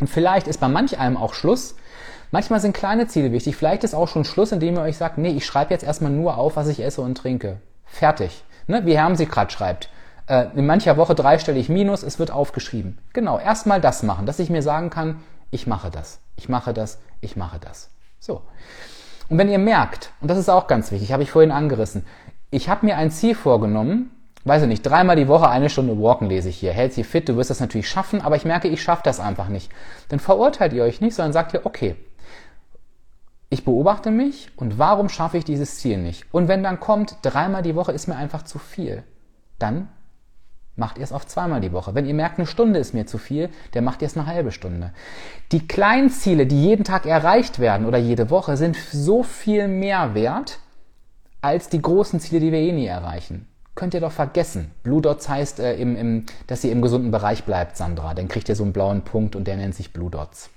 [0.00, 1.74] Und vielleicht ist bei manch einem auch Schluss.
[2.30, 3.56] Manchmal sind kleine Ziele wichtig.
[3.56, 6.36] Vielleicht ist auch schon Schluss, indem ihr euch sagt, nee, ich schreibe jetzt erstmal nur
[6.36, 7.62] auf, was ich esse und trinke.
[7.86, 8.44] Fertig.
[8.66, 8.84] Ne?
[8.84, 9.88] Wie Herm sie gerade schreibt.
[10.28, 12.98] Äh, in mancher Woche dreistellig Minus, es wird aufgeschrieben.
[13.12, 15.20] Genau, erstmal das machen, dass ich mir sagen kann,
[15.50, 17.90] ich mache das, ich mache das, ich mache das.
[18.20, 18.42] So.
[19.30, 22.04] Und wenn ihr merkt, und das ist auch ganz wichtig, habe ich vorhin angerissen,
[22.50, 24.10] ich habe mir ein Ziel vorgenommen,
[24.44, 26.72] weiß ich nicht, dreimal die Woche eine Stunde walken lese ich hier.
[26.72, 29.48] Hält sie fit, du wirst das natürlich schaffen, aber ich merke, ich schaffe das einfach
[29.48, 29.70] nicht.
[30.08, 31.96] Dann verurteilt ihr euch nicht, sondern sagt ihr, okay,
[33.50, 36.26] ich beobachte mich und warum schaffe ich dieses Ziel nicht?
[36.32, 39.04] Und wenn dann kommt, dreimal die Woche ist mir einfach zu viel,
[39.58, 39.88] dann
[40.78, 41.94] macht ihr es auf zweimal die Woche.
[41.94, 44.52] Wenn ihr merkt, eine Stunde ist mir zu viel, dann macht ihr es eine halbe
[44.52, 44.92] Stunde.
[45.52, 50.14] Die kleinen Ziele, die jeden Tag erreicht werden oder jede Woche, sind so viel mehr
[50.14, 50.60] wert
[51.40, 53.46] als die großen Ziele, die wir eh nie erreichen
[53.78, 54.72] könnt ihr doch vergessen.
[54.82, 58.12] Blue Dots heißt, äh, im, im, dass ihr im gesunden Bereich bleibt, Sandra.
[58.12, 60.50] Dann kriegt ihr so einen blauen Punkt und der nennt sich Blue Dots.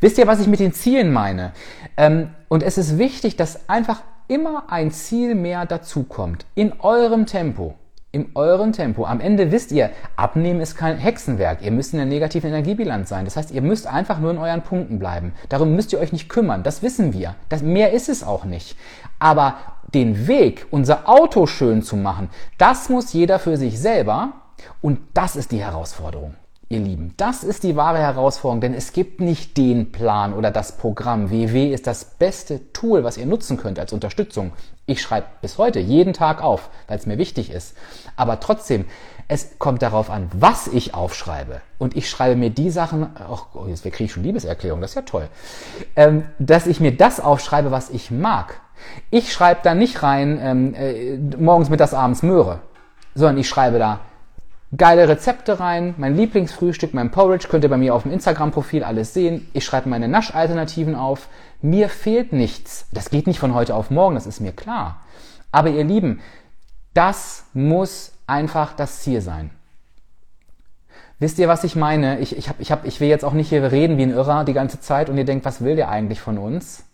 [0.00, 1.52] Wisst ihr, was ich mit den Zielen meine?
[1.96, 6.46] Ähm, und es ist wichtig, dass einfach immer ein Ziel mehr dazukommt.
[6.54, 7.74] In eurem Tempo
[8.12, 9.04] in eurem Tempo.
[9.04, 11.62] Am Ende wisst ihr, abnehmen ist kein Hexenwerk.
[11.62, 13.24] Ihr müsst in der negativen Energiebilanz sein.
[13.24, 15.32] Das heißt, ihr müsst einfach nur in euren Punkten bleiben.
[15.48, 16.62] Darum müsst ihr euch nicht kümmern.
[16.62, 17.36] Das wissen wir.
[17.48, 18.76] Das, mehr ist es auch nicht.
[19.18, 19.56] Aber
[19.94, 24.32] den Weg, unser Auto schön zu machen, das muss jeder für sich selber.
[24.80, 26.34] Und das ist die Herausforderung
[26.70, 27.14] ihr Lieben.
[27.16, 31.28] Das ist die wahre Herausforderung, denn es gibt nicht den Plan oder das Programm.
[31.28, 34.52] WW ist das beste Tool, was ihr nutzen könnt als Unterstützung.
[34.86, 37.76] Ich schreibe bis heute jeden Tag auf, weil es mir wichtig ist.
[38.14, 38.84] Aber trotzdem,
[39.26, 41.60] es kommt darauf an, was ich aufschreibe.
[41.78, 44.96] Und ich schreibe mir die Sachen, ach, oh, jetzt kriege ich schon Liebeserklärung, das ist
[44.96, 45.28] ja toll,
[45.96, 48.60] ähm, dass ich mir das aufschreibe, was ich mag.
[49.10, 52.60] Ich schreibe da nicht rein, ähm, äh, morgens, mittags, abends Möhre,
[53.16, 53.98] sondern ich schreibe da
[54.76, 59.14] geile Rezepte rein, mein Lieblingsfrühstück, mein Porridge, könnt ihr bei mir auf dem Instagram-Profil alles
[59.14, 59.48] sehen.
[59.52, 61.28] Ich schreibe meine Naschalternativen auf.
[61.60, 62.86] Mir fehlt nichts.
[62.92, 65.00] Das geht nicht von heute auf morgen, das ist mir klar.
[65.52, 66.20] Aber ihr Lieben,
[66.94, 69.50] das muss einfach das Ziel sein.
[71.18, 72.18] Wisst ihr, was ich meine?
[72.20, 74.44] Ich, ich, hab, ich, hab, ich will jetzt auch nicht hier reden wie ein Irrer
[74.44, 76.84] die ganze Zeit und ihr denkt, was will der eigentlich von uns?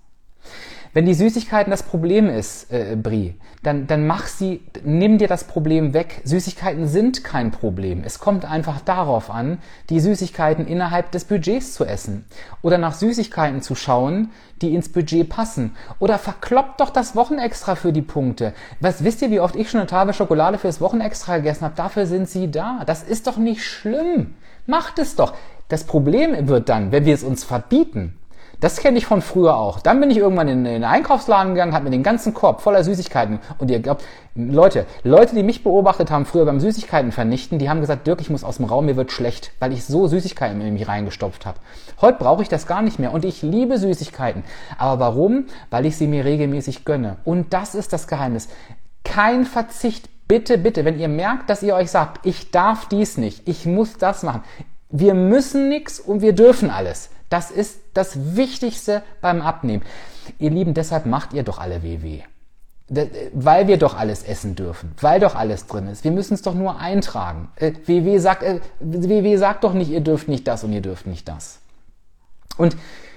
[0.96, 5.44] Wenn die Süßigkeiten das Problem ist, äh, Brie, dann, dann mach sie, nimm dir das
[5.44, 6.22] Problem weg.
[6.24, 8.02] Süßigkeiten sind kein Problem.
[8.02, 9.58] Es kommt einfach darauf an,
[9.90, 12.24] die Süßigkeiten innerhalb des Budgets zu essen.
[12.62, 14.30] Oder nach Süßigkeiten zu schauen,
[14.62, 15.76] die ins Budget passen.
[15.98, 18.54] Oder verkloppt doch das Wochenextra für die Punkte.
[18.80, 21.74] Was wisst ihr, wie oft ich schon eine Tafel Schokolade fürs Wochenextra gegessen habe?
[21.76, 22.84] Dafür sind sie da.
[22.86, 24.34] Das ist doch nicht schlimm.
[24.64, 25.34] Macht es doch.
[25.68, 28.16] Das Problem wird dann, wenn wir es uns verbieten,
[28.60, 29.80] das kenne ich von früher auch.
[29.80, 32.84] Dann bin ich irgendwann in, in den Einkaufsladen gegangen, habe mir den ganzen Korb voller
[32.84, 34.04] Süßigkeiten und ihr glaubt,
[34.34, 38.28] Leute, Leute, die mich beobachtet haben früher beim Süßigkeiten vernichten, die haben gesagt, Dirk, ich
[38.28, 41.58] muss aus dem Raum, mir wird schlecht, weil ich so Süßigkeiten in mich reingestopft habe.
[42.00, 44.44] Heute brauche ich das gar nicht mehr und ich liebe Süßigkeiten.
[44.76, 45.46] Aber warum?
[45.70, 47.16] Weil ich sie mir regelmäßig gönne.
[47.24, 48.48] Und das ist das Geheimnis.
[49.04, 50.10] Kein Verzicht.
[50.28, 53.96] Bitte, bitte, wenn ihr merkt, dass ihr euch sagt, ich darf dies nicht, ich muss
[53.96, 54.42] das machen.
[54.90, 57.10] Wir müssen nichts und wir dürfen alles.
[57.36, 59.82] Das ist das Wichtigste beim Abnehmen.
[60.38, 62.22] Ihr Lieben, deshalb macht ihr doch alle WW.
[63.34, 66.02] Weil wir doch alles essen dürfen, weil doch alles drin ist.
[66.02, 67.50] Wir müssen es doch nur eintragen.
[67.58, 71.06] WW äh, sagt, äh, WW sagt doch nicht, ihr dürft nicht das und ihr dürft
[71.06, 71.58] nicht das.
[72.56, 72.74] Und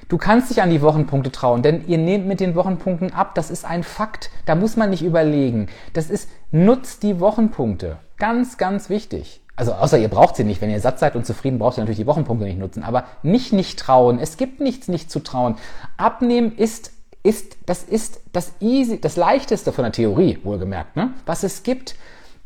[0.10, 3.36] du kannst dich an die Wochenpunkte trauen, denn ihr nehmt mit den Wochenpunkten ab.
[3.36, 4.32] Das ist ein Fakt.
[4.46, 5.68] Da muss man nicht überlegen.
[5.94, 8.00] Das ist, nutzt die Wochenpunkte.
[8.18, 9.40] Ganz, ganz wichtig.
[9.60, 10.62] Also außer ihr braucht sie nicht.
[10.62, 12.82] Wenn ihr satt seid und zufrieden, braucht ihr natürlich die Wochenpunkte nicht nutzen.
[12.82, 14.18] Aber nicht nicht trauen.
[14.18, 15.58] Es gibt nichts nicht zu trauen.
[15.98, 16.94] Abnehmen ist
[17.24, 21.14] ist das ist das easy, das leichteste von der Theorie wohlgemerkt, ne?
[21.26, 21.96] Was es gibt.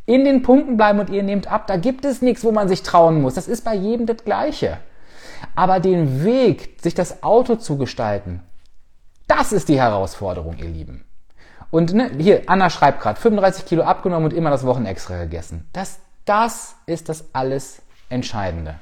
[0.07, 1.68] In den Punkten bleiben und ihr nehmt ab.
[1.68, 3.36] Da gibt es nichts, wo man sich trauen muss.
[3.36, 4.80] Das ist bei jedem das Gleiche.
[5.55, 8.41] Aber den Weg, sich das Auto zu gestalten,
[9.28, 11.05] das ist die Herausforderung, ihr Lieben.
[11.70, 15.70] Und ne, hier, Anna schreibt gerade, 35 Kilo abgenommen und immer das Wochenextra gegessen.
[15.74, 18.76] Das, das ist das alles Entscheidende.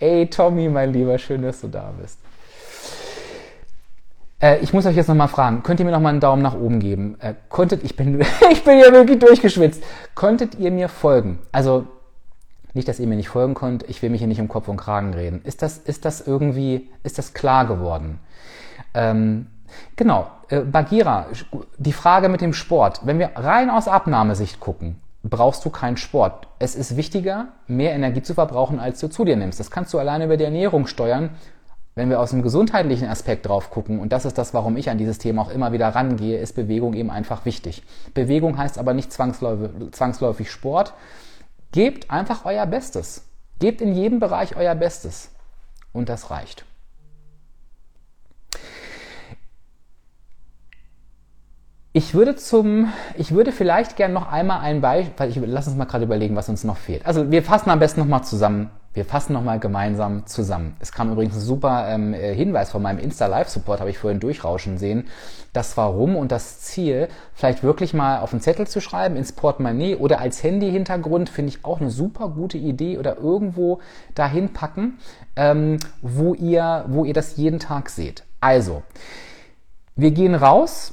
[0.00, 2.18] Ey, Tommy, mein Lieber, schön, dass du da bist.
[4.40, 6.80] Äh, ich muss euch jetzt nochmal fragen, könnt ihr mir nochmal einen Daumen nach oben
[6.80, 7.16] geben?
[7.20, 8.20] Äh, konntet, ich bin,
[8.50, 9.82] ich bin ja wirklich durchgeschwitzt.
[10.14, 11.38] Konntet ihr mir folgen?
[11.52, 11.86] Also,
[12.74, 14.78] Nicht, dass ihr mir nicht folgen könnt, ich will mich hier nicht um Kopf und
[14.78, 15.42] Kragen reden.
[15.44, 18.18] Ist das, ist das irgendwie, ist das klar geworden?
[18.94, 19.46] Ähm,
[19.94, 21.26] genau, äh, Bagira,
[21.76, 23.02] die Frage mit dem Sport.
[23.04, 26.48] Wenn wir rein aus Abnahmesicht gucken, brauchst du keinen Sport.
[26.58, 29.60] Es ist wichtiger, mehr Energie zu verbrauchen, als du zu dir nimmst.
[29.60, 31.30] Das kannst du alleine über die Ernährung steuern.
[31.94, 34.96] Wenn wir aus dem gesundheitlichen Aspekt drauf gucken, und das ist das, warum ich an
[34.96, 37.82] dieses Thema auch immer wieder rangehe, ist Bewegung eben einfach wichtig.
[38.14, 40.94] Bewegung heißt aber nicht zwangsläufig, zwangsläufig Sport.
[41.70, 43.26] Gebt einfach euer Bestes.
[43.58, 45.30] Gebt in jedem Bereich euer Bestes.
[45.92, 46.64] Und das reicht.
[51.94, 55.84] Ich würde zum, ich würde vielleicht gerne noch einmal ein Beispiel, ich lass uns mal
[55.84, 57.04] gerade überlegen, was uns noch fehlt.
[57.04, 58.70] Also wir fassen am besten nochmal zusammen.
[58.94, 60.76] Wir fassen nochmal gemeinsam zusammen.
[60.80, 64.76] Es kam übrigens ein super ähm, äh, Hinweis von meinem Insta-Live-Support, habe ich vorhin durchrauschen
[64.76, 65.08] sehen,
[65.52, 69.96] das Warum und das Ziel vielleicht wirklich mal auf einen Zettel zu schreiben, ins Portemonnaie
[69.96, 73.80] oder als Handy-Hintergrund, finde ich auch eine super gute Idee oder irgendwo
[74.14, 74.98] dahin packen,
[75.36, 78.24] ähm, wo, ihr, wo ihr das jeden Tag seht.
[78.40, 78.82] Also,
[79.96, 80.92] wir gehen raus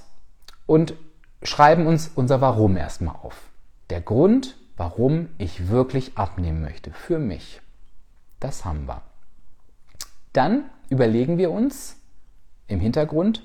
[0.69, 0.93] und
[1.41, 3.35] schreiben uns unser Warum erstmal auf.
[3.89, 7.59] Der Grund, warum ich wirklich abnehmen möchte, für mich.
[8.39, 9.01] Das haben wir.
[10.31, 11.95] Dann überlegen wir uns
[12.67, 13.41] im Hintergrund,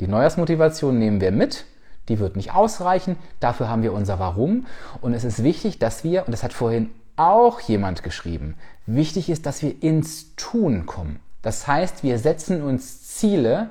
[0.00, 1.64] die Neujahrsmotivation nehmen wir mit,
[2.08, 4.66] die wird nicht ausreichen, dafür haben wir unser Warum
[5.00, 8.56] und es ist wichtig, dass wir, und das hat vorhin auch jemand geschrieben,
[8.86, 11.20] wichtig ist, dass wir ins Tun kommen.
[11.40, 13.70] Das heißt, wir setzen uns Ziele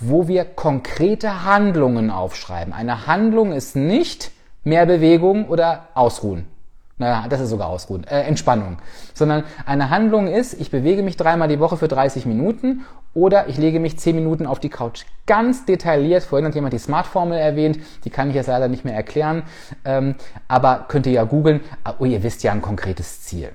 [0.00, 2.72] wo wir konkrete Handlungen aufschreiben.
[2.72, 4.30] Eine Handlung ist nicht
[4.64, 6.46] mehr Bewegung oder Ausruhen.
[6.96, 8.78] Naja, das ist sogar Ausruhen, äh, Entspannung.
[9.14, 12.84] Sondern eine Handlung ist, ich bewege mich dreimal die Woche für 30 Minuten
[13.14, 15.04] oder ich lege mich 10 Minuten auf die Couch.
[15.26, 18.94] Ganz detailliert, vorhin hat jemand die Smart-Formel erwähnt, die kann ich jetzt leider nicht mehr
[18.94, 19.42] erklären,
[19.84, 20.14] ähm,
[20.46, 21.60] aber könnt ihr ja googeln,
[21.98, 23.50] oh, ihr wisst ja ein konkretes Ziel.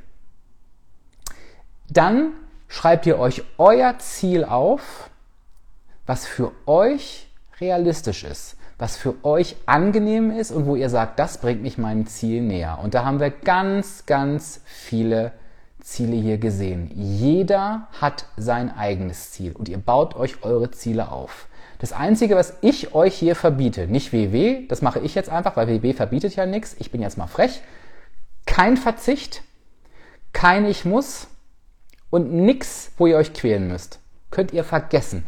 [1.90, 2.32] Dann
[2.68, 5.09] schreibt ihr euch euer Ziel auf,
[6.10, 7.28] was für euch
[7.62, 12.08] realistisch ist, was für euch angenehm ist und wo ihr sagt, das bringt mich meinem
[12.08, 12.80] Ziel näher.
[12.82, 15.34] Und da haben wir ganz, ganz viele
[15.82, 16.90] Ziele hier gesehen.
[16.96, 21.48] Jeder hat sein eigenes Ziel und ihr baut euch eure Ziele auf.
[21.78, 25.68] Das Einzige, was ich euch hier verbiete, nicht WW, das mache ich jetzt einfach, weil
[25.68, 27.62] WW verbietet ja nichts, ich bin jetzt mal frech,
[28.48, 29.44] kein Verzicht,
[30.34, 31.28] kein Ich muss
[32.10, 34.00] und nichts, wo ihr euch quälen müsst.
[34.32, 35.26] Könnt ihr vergessen.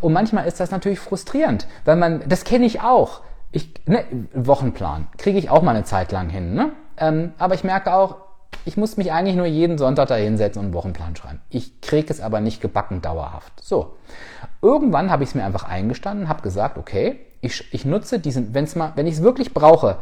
[0.00, 3.20] Und manchmal ist das natürlich frustrierend, weil man, das kenne ich auch.
[3.52, 6.54] Ich, ne, Wochenplan kriege ich auch mal eine Zeit lang hin.
[6.54, 6.72] Ne?
[6.96, 8.16] Ähm, aber ich merke auch,
[8.64, 11.40] ich muss mich eigentlich nur jeden Sonntag da hinsetzen und einen Wochenplan schreiben.
[11.48, 13.52] Ich kriege es aber nicht gebacken dauerhaft.
[13.60, 13.96] So.
[14.62, 18.76] Irgendwann habe ich es mir einfach eingestanden, habe gesagt, okay, ich, ich nutze diesen, wenn's
[18.76, 19.96] mal, wenn ich es wirklich brauche,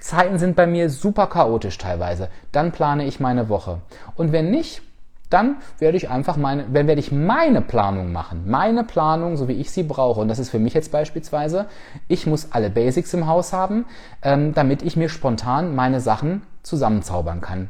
[0.00, 3.80] Zeiten sind bei mir super chaotisch teilweise, dann plane ich meine Woche.
[4.16, 4.82] Und wenn nicht,
[5.30, 8.44] dann werde ich einfach meine, dann werde ich meine Planung machen.
[8.46, 10.20] Meine Planung, so wie ich sie brauche.
[10.20, 11.66] Und das ist für mich jetzt beispielsweise,
[12.08, 13.84] ich muss alle Basics im Haus haben,
[14.22, 17.68] ähm, damit ich mir spontan meine Sachen zusammenzaubern kann,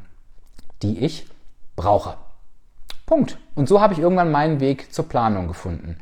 [0.82, 1.26] die ich
[1.76, 2.14] brauche.
[3.06, 3.38] Punkt.
[3.54, 5.96] Und so habe ich irgendwann meinen Weg zur Planung gefunden.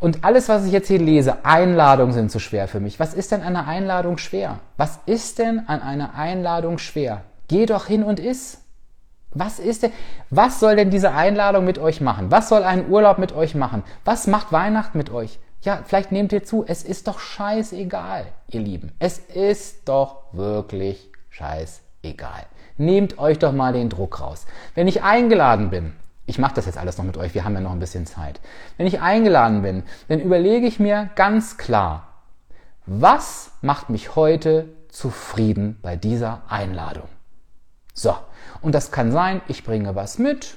[0.00, 3.00] Und alles, was ich jetzt hier lese, Einladungen sind zu schwer für mich.
[3.00, 4.60] Was ist denn an einer Einladung schwer?
[4.76, 7.22] Was ist denn an einer Einladung schwer?
[7.48, 8.62] Geh doch hin und iss.
[9.30, 9.92] Was ist denn,
[10.30, 12.30] was soll denn diese Einladung mit euch machen?
[12.30, 13.82] Was soll ein Urlaub mit euch machen?
[14.04, 15.38] Was macht Weihnachten mit euch?
[15.62, 18.92] Ja, vielleicht nehmt ihr zu, es ist doch scheißegal, ihr Lieben.
[19.00, 22.46] Es ist doch wirklich scheißegal.
[22.76, 24.46] Nehmt euch doch mal den Druck raus.
[24.74, 25.94] Wenn ich eingeladen bin,
[26.26, 28.40] ich mache das jetzt alles noch mit euch, wir haben ja noch ein bisschen Zeit.
[28.76, 32.08] Wenn ich eingeladen bin, dann überlege ich mir ganz klar,
[32.86, 37.08] was macht mich heute zufrieden bei dieser Einladung?
[37.94, 38.14] So,
[38.60, 40.56] und das kann sein, ich bringe was mit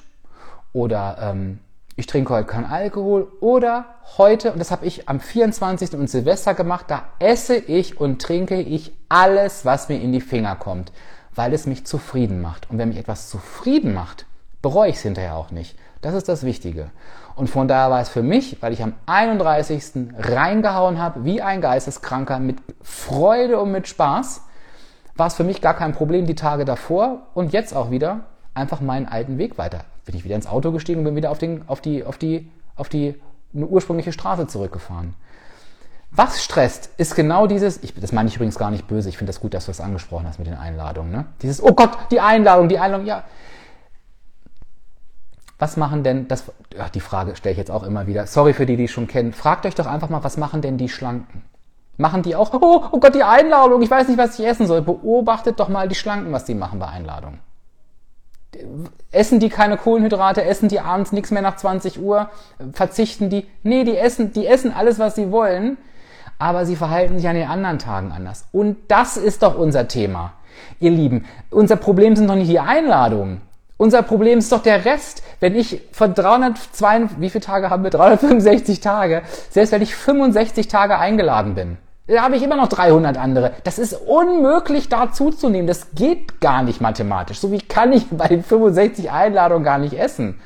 [0.73, 1.59] oder ähm,
[1.95, 3.85] ich trinke heute keinen Alkohol oder
[4.17, 5.93] heute, und das habe ich am 24.
[5.93, 10.55] und Silvester gemacht, da esse ich und trinke ich alles, was mir in die Finger
[10.55, 10.91] kommt,
[11.35, 12.69] weil es mich zufrieden macht.
[12.69, 14.25] Und wenn mich etwas zufrieden macht,
[14.61, 15.77] bereue ich es hinterher auch nicht.
[16.01, 16.89] Das ist das Wichtige.
[17.35, 20.13] Und von daher war es für mich, weil ich am 31.
[20.17, 24.41] reingehauen habe, wie ein Geisteskranker, mit Freude und mit Spaß,
[25.15, 28.21] war es für mich gar kein Problem die Tage davor und jetzt auch wieder
[28.53, 29.85] einfach meinen alten Weg weiter.
[30.05, 32.49] Bin ich wieder ins Auto gestiegen und bin wieder auf, den, auf, die, auf, die,
[32.75, 33.15] auf die
[33.53, 35.13] ursprüngliche Straße zurückgefahren.
[36.13, 39.29] Was stresst, ist genau dieses, ich, das meine ich übrigens gar nicht böse, ich finde
[39.29, 41.11] das gut, dass du das angesprochen hast mit den Einladungen.
[41.11, 41.25] Ne?
[41.41, 43.23] Dieses, oh Gott, die Einladung, die Einladung, ja.
[45.57, 46.45] Was machen denn, das,
[46.75, 49.07] ja, die Frage stelle ich jetzt auch immer wieder, sorry für die, die es schon
[49.07, 51.43] kennen, fragt euch doch einfach mal, was machen denn die Schlanken?
[52.01, 54.81] Machen die auch, oh, oh Gott, die Einladung, ich weiß nicht, was ich essen soll.
[54.81, 57.39] Beobachtet doch mal die Schlanken, was die machen bei Einladungen.
[59.11, 62.29] Essen die keine Kohlenhydrate, essen die abends nichts mehr nach 20 Uhr,
[62.73, 63.45] verzichten die?
[63.61, 65.77] Nee, die essen, die essen alles, was sie wollen,
[66.39, 68.45] aber sie verhalten sich an den anderen Tagen anders.
[68.51, 70.33] Und das ist doch unser Thema.
[70.79, 73.41] Ihr Lieben, unser Problem sind doch nicht die Einladungen.
[73.77, 75.21] Unser Problem ist doch der Rest.
[75.39, 77.91] Wenn ich von 302, wie viele Tage haben wir?
[77.91, 79.21] 365 Tage.
[79.51, 81.77] Selbst wenn ich 65 Tage eingeladen bin,
[82.07, 83.53] da habe ich immer noch 300 andere.
[83.63, 85.67] Das ist unmöglich da zuzunehmen.
[85.67, 87.39] Das geht gar nicht mathematisch.
[87.39, 90.39] So wie kann ich bei den 65 Einladungen gar nicht essen.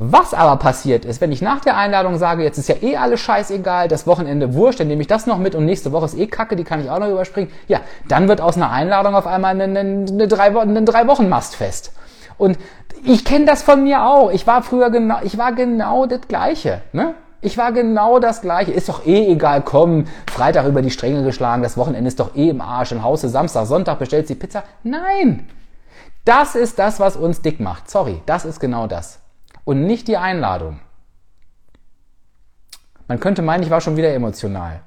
[0.00, 3.18] Was aber passiert ist, wenn ich nach der Einladung sage, jetzt ist ja eh alles
[3.18, 6.28] scheißegal, das Wochenende wurscht, dann nehme ich das noch mit und nächste Woche ist eh
[6.28, 7.50] kacke, die kann ich auch noch überspringen.
[7.66, 11.92] Ja, dann wird aus einer Einladung auf einmal eine, eine, drei, eine drei Wochen Mastfest.
[12.36, 12.58] Und
[13.02, 14.30] ich kenne das von mir auch.
[14.30, 16.82] Ich war früher genau, ich war genau das Gleiche.
[16.92, 17.14] Ne?
[17.40, 18.72] Ich war genau das Gleiche.
[18.72, 22.48] Ist doch eh egal, komm, Freitag über die Stränge geschlagen, das Wochenende ist doch eh
[22.48, 24.64] im Arsch, im Hause Samstag, Sonntag bestellt sie Pizza.
[24.82, 25.48] Nein!
[26.24, 27.88] Das ist das, was uns dick macht.
[27.90, 29.20] Sorry, das ist genau das
[29.68, 30.80] und nicht die Einladung.
[33.06, 34.80] Man könnte meinen, ich war schon wieder emotional.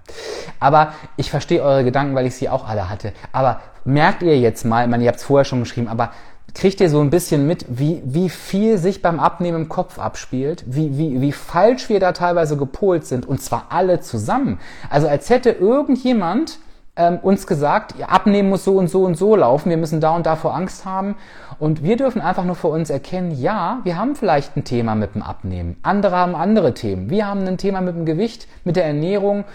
[0.59, 3.13] Aber ich verstehe eure Gedanken, weil ich sie auch alle hatte.
[3.31, 6.11] Aber merkt ihr jetzt mal, meine, ihr habt es vorher schon geschrieben, aber
[6.53, 10.63] kriegt ihr so ein bisschen mit, wie, wie viel sich beim Abnehmen im Kopf abspielt,
[10.67, 14.59] wie, wie, wie falsch wir da teilweise gepolt sind und zwar alle zusammen.
[14.89, 16.59] Also als hätte irgendjemand
[16.97, 20.15] ähm, uns gesagt, ja, abnehmen muss so und so und so laufen, wir müssen da
[20.15, 21.15] und da vor Angst haben.
[21.57, 25.15] Und wir dürfen einfach nur für uns erkennen, ja, wir haben vielleicht ein Thema mit
[25.15, 25.77] dem Abnehmen.
[25.83, 27.09] Andere haben andere Themen.
[27.09, 29.45] Wir haben ein Thema mit dem Gewicht, mit der Ernährung.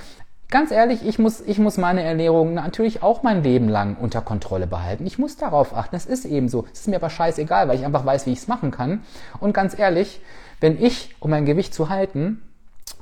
[0.49, 4.69] Ganz ehrlich, ich muss, ich muss meine Ernährung natürlich auch mein Leben lang unter Kontrolle
[4.69, 5.05] behalten.
[5.05, 5.97] Ich muss darauf achten.
[5.97, 6.67] Es ist eben so.
[6.73, 9.03] Es ist mir aber scheißegal, weil ich einfach weiß, wie ich es machen kann.
[9.41, 10.21] Und ganz ehrlich,
[10.61, 12.43] wenn ich, um mein Gewicht zu halten,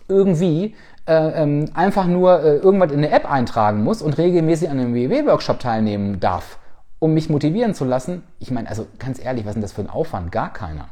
[0.09, 0.75] irgendwie
[1.07, 4.95] äh, ähm, einfach nur äh, irgendwas in eine App eintragen muss und regelmäßig an einem
[4.95, 6.59] WW-Workshop teilnehmen darf,
[6.99, 8.23] um mich motivieren zu lassen.
[8.39, 10.33] Ich meine, also ganz ehrlich, was ist denn das für ein Aufwand?
[10.33, 10.89] Gar keiner.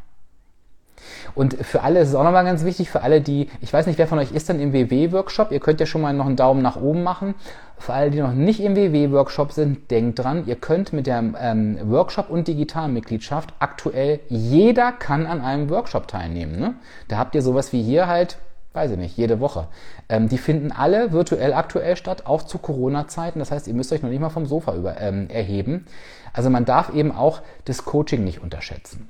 [1.34, 3.98] Und für alle ist es auch nochmal ganz wichtig, für alle, die, ich weiß nicht,
[3.98, 6.62] wer von euch ist dann im WW-Workshop, ihr könnt ja schon mal noch einen Daumen
[6.62, 7.34] nach oben machen.
[7.78, 11.78] Für alle, die noch nicht im WW-Workshop sind, denkt dran, ihr könnt mit der ähm,
[11.84, 16.61] Workshop- und Digitalmitgliedschaft aktuell, jeder kann an einem Workshop teilnehmen.
[16.61, 16.74] Ne?
[17.09, 18.38] Da habt ihr sowas wie hier halt
[18.72, 19.68] weiß ich nicht, jede Woche.
[20.09, 23.38] Ähm, die finden alle virtuell aktuell statt, auch zu Corona-Zeiten.
[23.38, 25.86] Das heißt, ihr müsst euch noch nicht mal vom Sofa über, ähm, erheben.
[26.32, 29.09] Also man darf eben auch das Coaching nicht unterschätzen.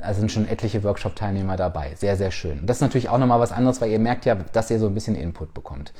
[0.00, 1.92] Also sind schon etliche Workshop-Teilnehmer dabei.
[1.96, 2.64] Sehr, sehr schön.
[2.66, 4.94] Das ist natürlich auch nochmal was anderes, weil ihr merkt ja, dass ihr so ein
[4.94, 5.92] bisschen Input bekommt.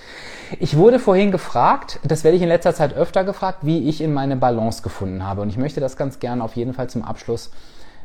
[0.61, 4.12] Ich wurde vorhin gefragt, das werde ich in letzter Zeit öfter gefragt, wie ich in
[4.12, 5.42] meine Balance gefunden habe.
[5.42, 7.51] Und ich möchte das ganz gerne auf jeden Fall zum Abschluss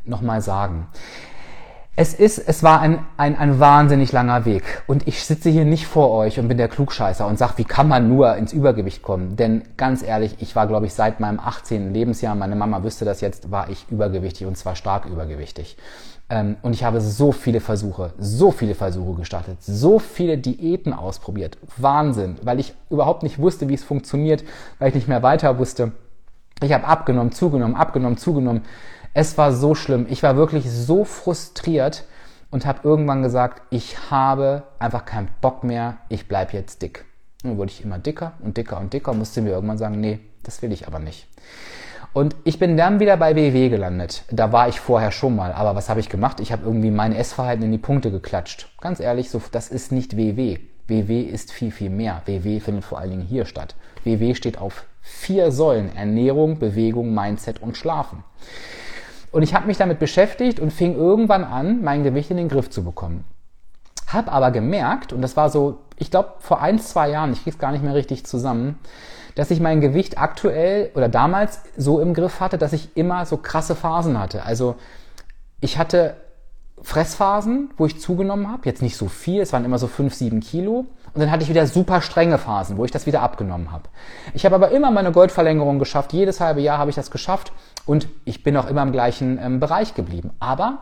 [0.05, 0.87] nochmal sagen.
[1.95, 4.81] Es ist, es war ein, ein, ein wahnsinnig langer Weg.
[4.87, 7.87] Und ich sitze hier nicht vor euch und bin der Klugscheißer und sage, wie kann
[7.87, 9.35] man nur ins Übergewicht kommen?
[9.35, 11.93] Denn ganz ehrlich, ich war, glaube ich, seit meinem 18.
[11.93, 15.77] Lebensjahr, meine Mama wüsste das jetzt, war ich übergewichtig und zwar stark übergewichtig.
[16.31, 21.59] Ähm, und ich habe so viele Versuche, so viele Versuche gestartet, so viele Diäten ausprobiert.
[21.77, 24.43] Wahnsinn, weil ich überhaupt nicht wusste, wie es funktioniert,
[24.79, 25.91] weil ich nicht mehr weiter wusste.
[26.63, 28.63] Ich habe abgenommen, zugenommen, abgenommen, zugenommen.
[29.16, 30.07] Es war so schlimm.
[30.09, 32.05] Ich war wirklich so frustriert
[32.49, 37.05] und habe irgendwann gesagt, ich habe einfach keinen Bock mehr, ich bleibe jetzt dick.
[37.43, 40.20] Und dann wurde ich immer dicker und dicker und dicker musste mir irgendwann sagen, nee,
[40.41, 41.28] das will ich aber nicht.
[42.14, 44.24] Und ich bin dann wieder bei WW gelandet.
[44.32, 45.51] Da war ich vorher schon mal.
[45.51, 46.39] Aber was habe ich gemacht?
[46.39, 48.70] Ich habe irgendwie mein Essverhalten in die Punkte geklatscht.
[48.82, 50.59] Ganz ehrlich, so, das ist nicht WW.
[50.88, 52.22] WW ist viel, viel mehr.
[52.26, 53.76] WW findet vor allen Dingen hier statt.
[54.03, 55.95] WW steht auf vier Säulen.
[55.95, 58.24] Ernährung, Bewegung, Mindset und Schlafen.
[59.34, 62.69] Und ich habe mich damit beschäftigt und fing irgendwann an, mein Gewicht in den Griff
[62.69, 63.25] zu bekommen.
[64.07, 67.57] Hab aber gemerkt, und das war so, ich glaube vor ein, zwei Jahren, ich krieg's
[67.57, 68.77] gar nicht mehr richtig zusammen,
[69.34, 73.38] dass ich mein Gewicht aktuell oder damals so im Griff hatte, dass ich immer so
[73.38, 74.43] krasse Phasen hatte.
[74.43, 74.75] Also
[75.61, 76.15] ich hatte
[76.84, 80.41] Fressphasen, wo ich zugenommen habe, jetzt nicht so viel, es waren immer so fünf, sieben
[80.41, 80.86] Kilo.
[81.14, 83.84] Und dann hatte ich wieder super strenge Phasen, wo ich das wieder abgenommen habe.
[84.34, 86.11] Ich habe aber immer meine Goldverlängerung geschafft.
[86.11, 87.51] Jedes halbe Jahr habe ich das geschafft
[87.86, 90.32] und ich bin auch immer im gleichen ähm, Bereich geblieben.
[90.39, 90.80] Aber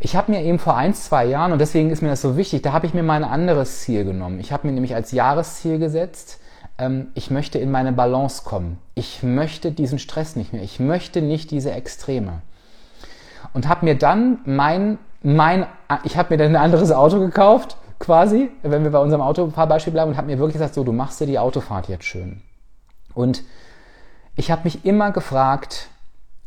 [0.00, 2.62] ich habe mir eben vor ein, zwei Jahren, und deswegen ist mir das so wichtig,
[2.62, 4.38] da habe ich mir mal ein anderes Ziel genommen.
[4.38, 6.40] Ich habe mir nämlich als Jahresziel gesetzt,
[6.78, 8.78] ähm, ich möchte in meine Balance kommen.
[8.94, 10.62] Ich möchte diesen Stress nicht mehr.
[10.62, 12.42] Ich möchte nicht diese Extreme.
[13.54, 15.66] Und habe mir dann mein, mein,
[16.04, 20.10] ich habe mir dann ein anderes Auto gekauft quasi, wenn wir bei unserem Autofahrbeispiel bleiben
[20.12, 22.42] und habe mir wirklich gesagt, so, du machst dir die Autofahrt jetzt schön.
[23.14, 23.42] Und
[24.36, 25.88] ich habe mich immer gefragt,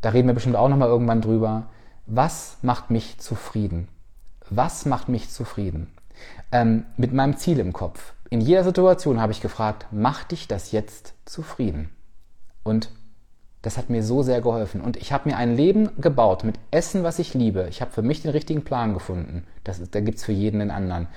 [0.02, 1.64] da reden wir bestimmt auch nochmal irgendwann drüber,
[2.06, 3.88] was macht mich zufrieden?
[4.50, 5.92] Was macht mich zufrieden?
[6.52, 8.14] Ähm, mit meinem Ziel im Kopf.
[8.30, 11.90] In jeder Situation habe ich gefragt, macht dich das jetzt zufrieden?
[12.64, 12.90] Und
[13.62, 14.82] Das hat mir so sehr geholfen.
[14.82, 17.68] Und ich habe mir ein Leben gebaut mit Essen, was ich liebe.
[17.70, 19.46] Ich habe für mich den richtigen Plan gefunden.
[19.64, 21.08] Das ist, da gibt's für jeden den anderen.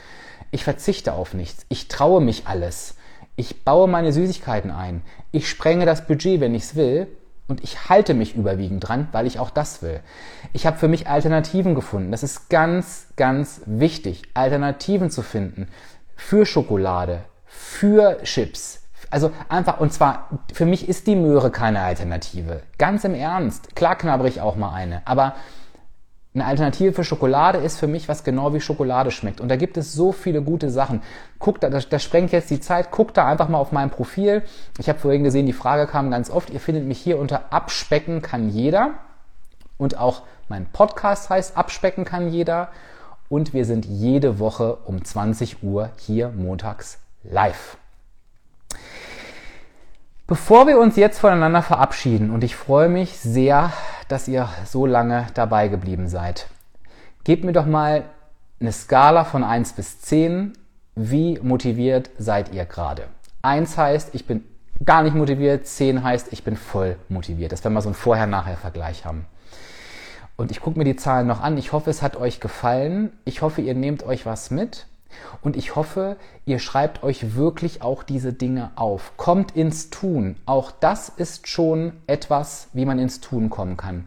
[0.51, 1.67] Ich verzichte auf nichts.
[1.69, 2.97] Ich traue mich alles.
[3.37, 5.03] Ich baue meine Süßigkeiten ein.
[5.33, 7.09] Ich sprenge das Budget, wenn ich's will.
[7.47, 10.01] Und ich halte mich überwiegend dran, weil ich auch das will.
[10.55, 12.11] Ich habe für mich Alternativen gefunden.
[12.11, 15.69] Das ist ganz, ganz wichtig, Alternativen zu finden
[16.17, 18.83] für Schokolade, für Chips.
[19.11, 22.63] Also einfach, und zwar, für mich ist die Möhre keine Alternative.
[22.79, 23.77] Ganz im Ernst.
[23.77, 25.03] Klar knabber ich auch mal eine.
[25.07, 25.35] Aber
[26.35, 29.41] eine Alternative für Schokolade ist für mich was genau wie Schokolade schmeckt.
[29.41, 31.01] Und da gibt es so viele gute Sachen.
[31.39, 32.91] Guckt da, das, das sprengt jetzt die Zeit.
[32.91, 34.43] Guckt da einfach mal auf mein Profil.
[34.79, 36.51] Ich habe vorhin gesehen, die Frage kam ganz oft.
[36.51, 38.95] Ihr findet mich hier unter Abspecken kann jeder.
[39.79, 42.69] Und auch mein Podcast heißt Abspecken kann jeder.
[43.29, 47.77] Und wir sind jede Woche um 20 Uhr hier montags live.
[50.27, 53.73] Bevor wir uns jetzt voneinander verabschieden, und ich freue mich sehr,
[54.09, 56.47] dass ihr so lange dabei geblieben seid,
[57.25, 58.05] gebt mir doch mal
[58.61, 60.53] eine Skala von 1 bis 10.
[60.95, 63.05] Wie motiviert seid ihr gerade?
[63.43, 64.45] 1 heißt, ich bin
[64.85, 67.53] gar nicht motiviert, 10 heißt, ich bin voll motiviert.
[67.53, 69.27] Das werden wir so einen Vorher-Nachher-Vergleich haben.
[70.37, 71.57] Und ich gucke mir die Zahlen noch an.
[71.59, 73.13] Ich hoffe, es hat euch gefallen.
[73.25, 74.87] Ich hoffe, ihr nehmt euch was mit.
[75.43, 79.13] Und ich hoffe, ihr schreibt euch wirklich auch diese Dinge auf.
[79.17, 80.37] Kommt ins Tun.
[80.47, 84.07] Auch das ist schon etwas, wie man ins Tun kommen kann.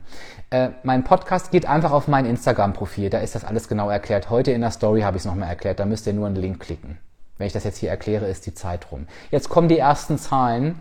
[0.49, 3.09] Äh, mein Podcast geht einfach auf mein Instagram-Profil.
[3.09, 4.29] Da ist das alles genau erklärt.
[4.29, 5.79] Heute in der Story habe ich es nochmal erklärt.
[5.79, 6.97] Da müsst ihr nur einen Link klicken.
[7.37, 9.05] Wenn ich das jetzt hier erkläre, ist die Zeit rum.
[9.29, 10.79] Jetzt kommen die ersten Zahlen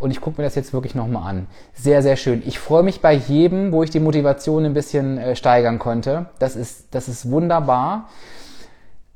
[0.00, 1.46] und ich gucke mir das jetzt wirklich nochmal an.
[1.72, 2.42] Sehr, sehr schön.
[2.44, 6.26] Ich freue mich bei jedem, wo ich die Motivation ein bisschen äh, steigern konnte.
[6.38, 8.08] Das ist, das ist wunderbar.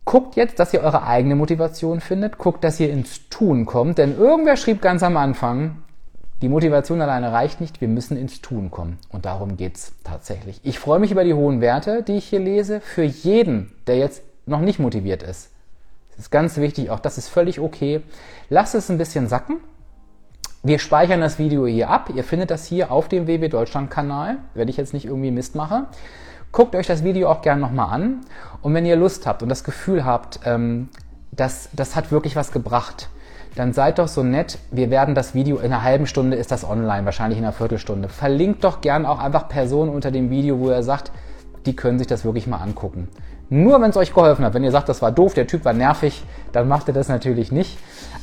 [0.04, 2.38] Guckt jetzt, dass ihr eure eigene Motivation findet.
[2.38, 3.98] Guckt, dass ihr ins Tun kommt.
[3.98, 5.82] Denn irgendwer schrieb ganz am Anfang,
[6.42, 8.98] die Motivation alleine reicht nicht, wir müssen ins Tun kommen.
[9.10, 10.60] Und darum geht's tatsächlich.
[10.64, 14.24] Ich freue mich über die hohen Werte, die ich hier lese, für jeden, der jetzt
[14.44, 15.50] noch nicht motiviert ist.
[16.10, 18.02] Das ist ganz wichtig, auch das ist völlig okay.
[18.50, 19.58] Lasst es ein bisschen sacken.
[20.64, 22.10] Wir speichern das Video hier ab.
[22.14, 25.54] Ihr findet das hier auf dem WW Deutschland Kanal, wenn ich jetzt nicht irgendwie Mist
[25.54, 25.86] mache.
[26.52, 28.20] Guckt euch das Video auch gerne nochmal an.
[28.60, 30.90] Und wenn ihr Lust habt und das Gefühl habt, ähm,
[31.30, 33.08] das, das hat wirklich was gebracht,
[33.54, 34.58] dann seid doch so nett.
[34.70, 38.10] Wir werden das Video in einer halben Stunde ist das online, wahrscheinlich in einer Viertelstunde.
[38.10, 41.10] Verlinkt doch gern auch einfach Personen unter dem Video, wo ihr sagt,
[41.64, 43.08] die können sich das wirklich mal angucken.
[43.48, 44.52] Nur wenn es euch geholfen hat.
[44.52, 46.22] Wenn ihr sagt, das war doof, der Typ war nervig,
[46.52, 47.78] dann macht ihr das natürlich nicht.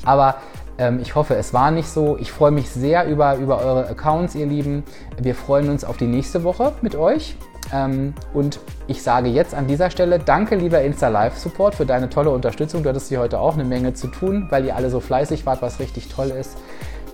[0.06, 0.36] Aber
[0.78, 2.16] ähm, ich hoffe, es war nicht so.
[2.20, 4.84] Ich freue mich sehr über, über eure Accounts, ihr Lieben.
[5.20, 7.36] Wir freuen uns auf die nächste Woche mit euch.
[7.74, 12.84] Ähm, und ich sage jetzt an dieser Stelle danke, lieber Insta-Live-Support, für deine tolle Unterstützung.
[12.84, 15.62] Du hattest hier heute auch eine Menge zu tun, weil ihr alle so fleißig wart,
[15.62, 16.58] was richtig toll ist.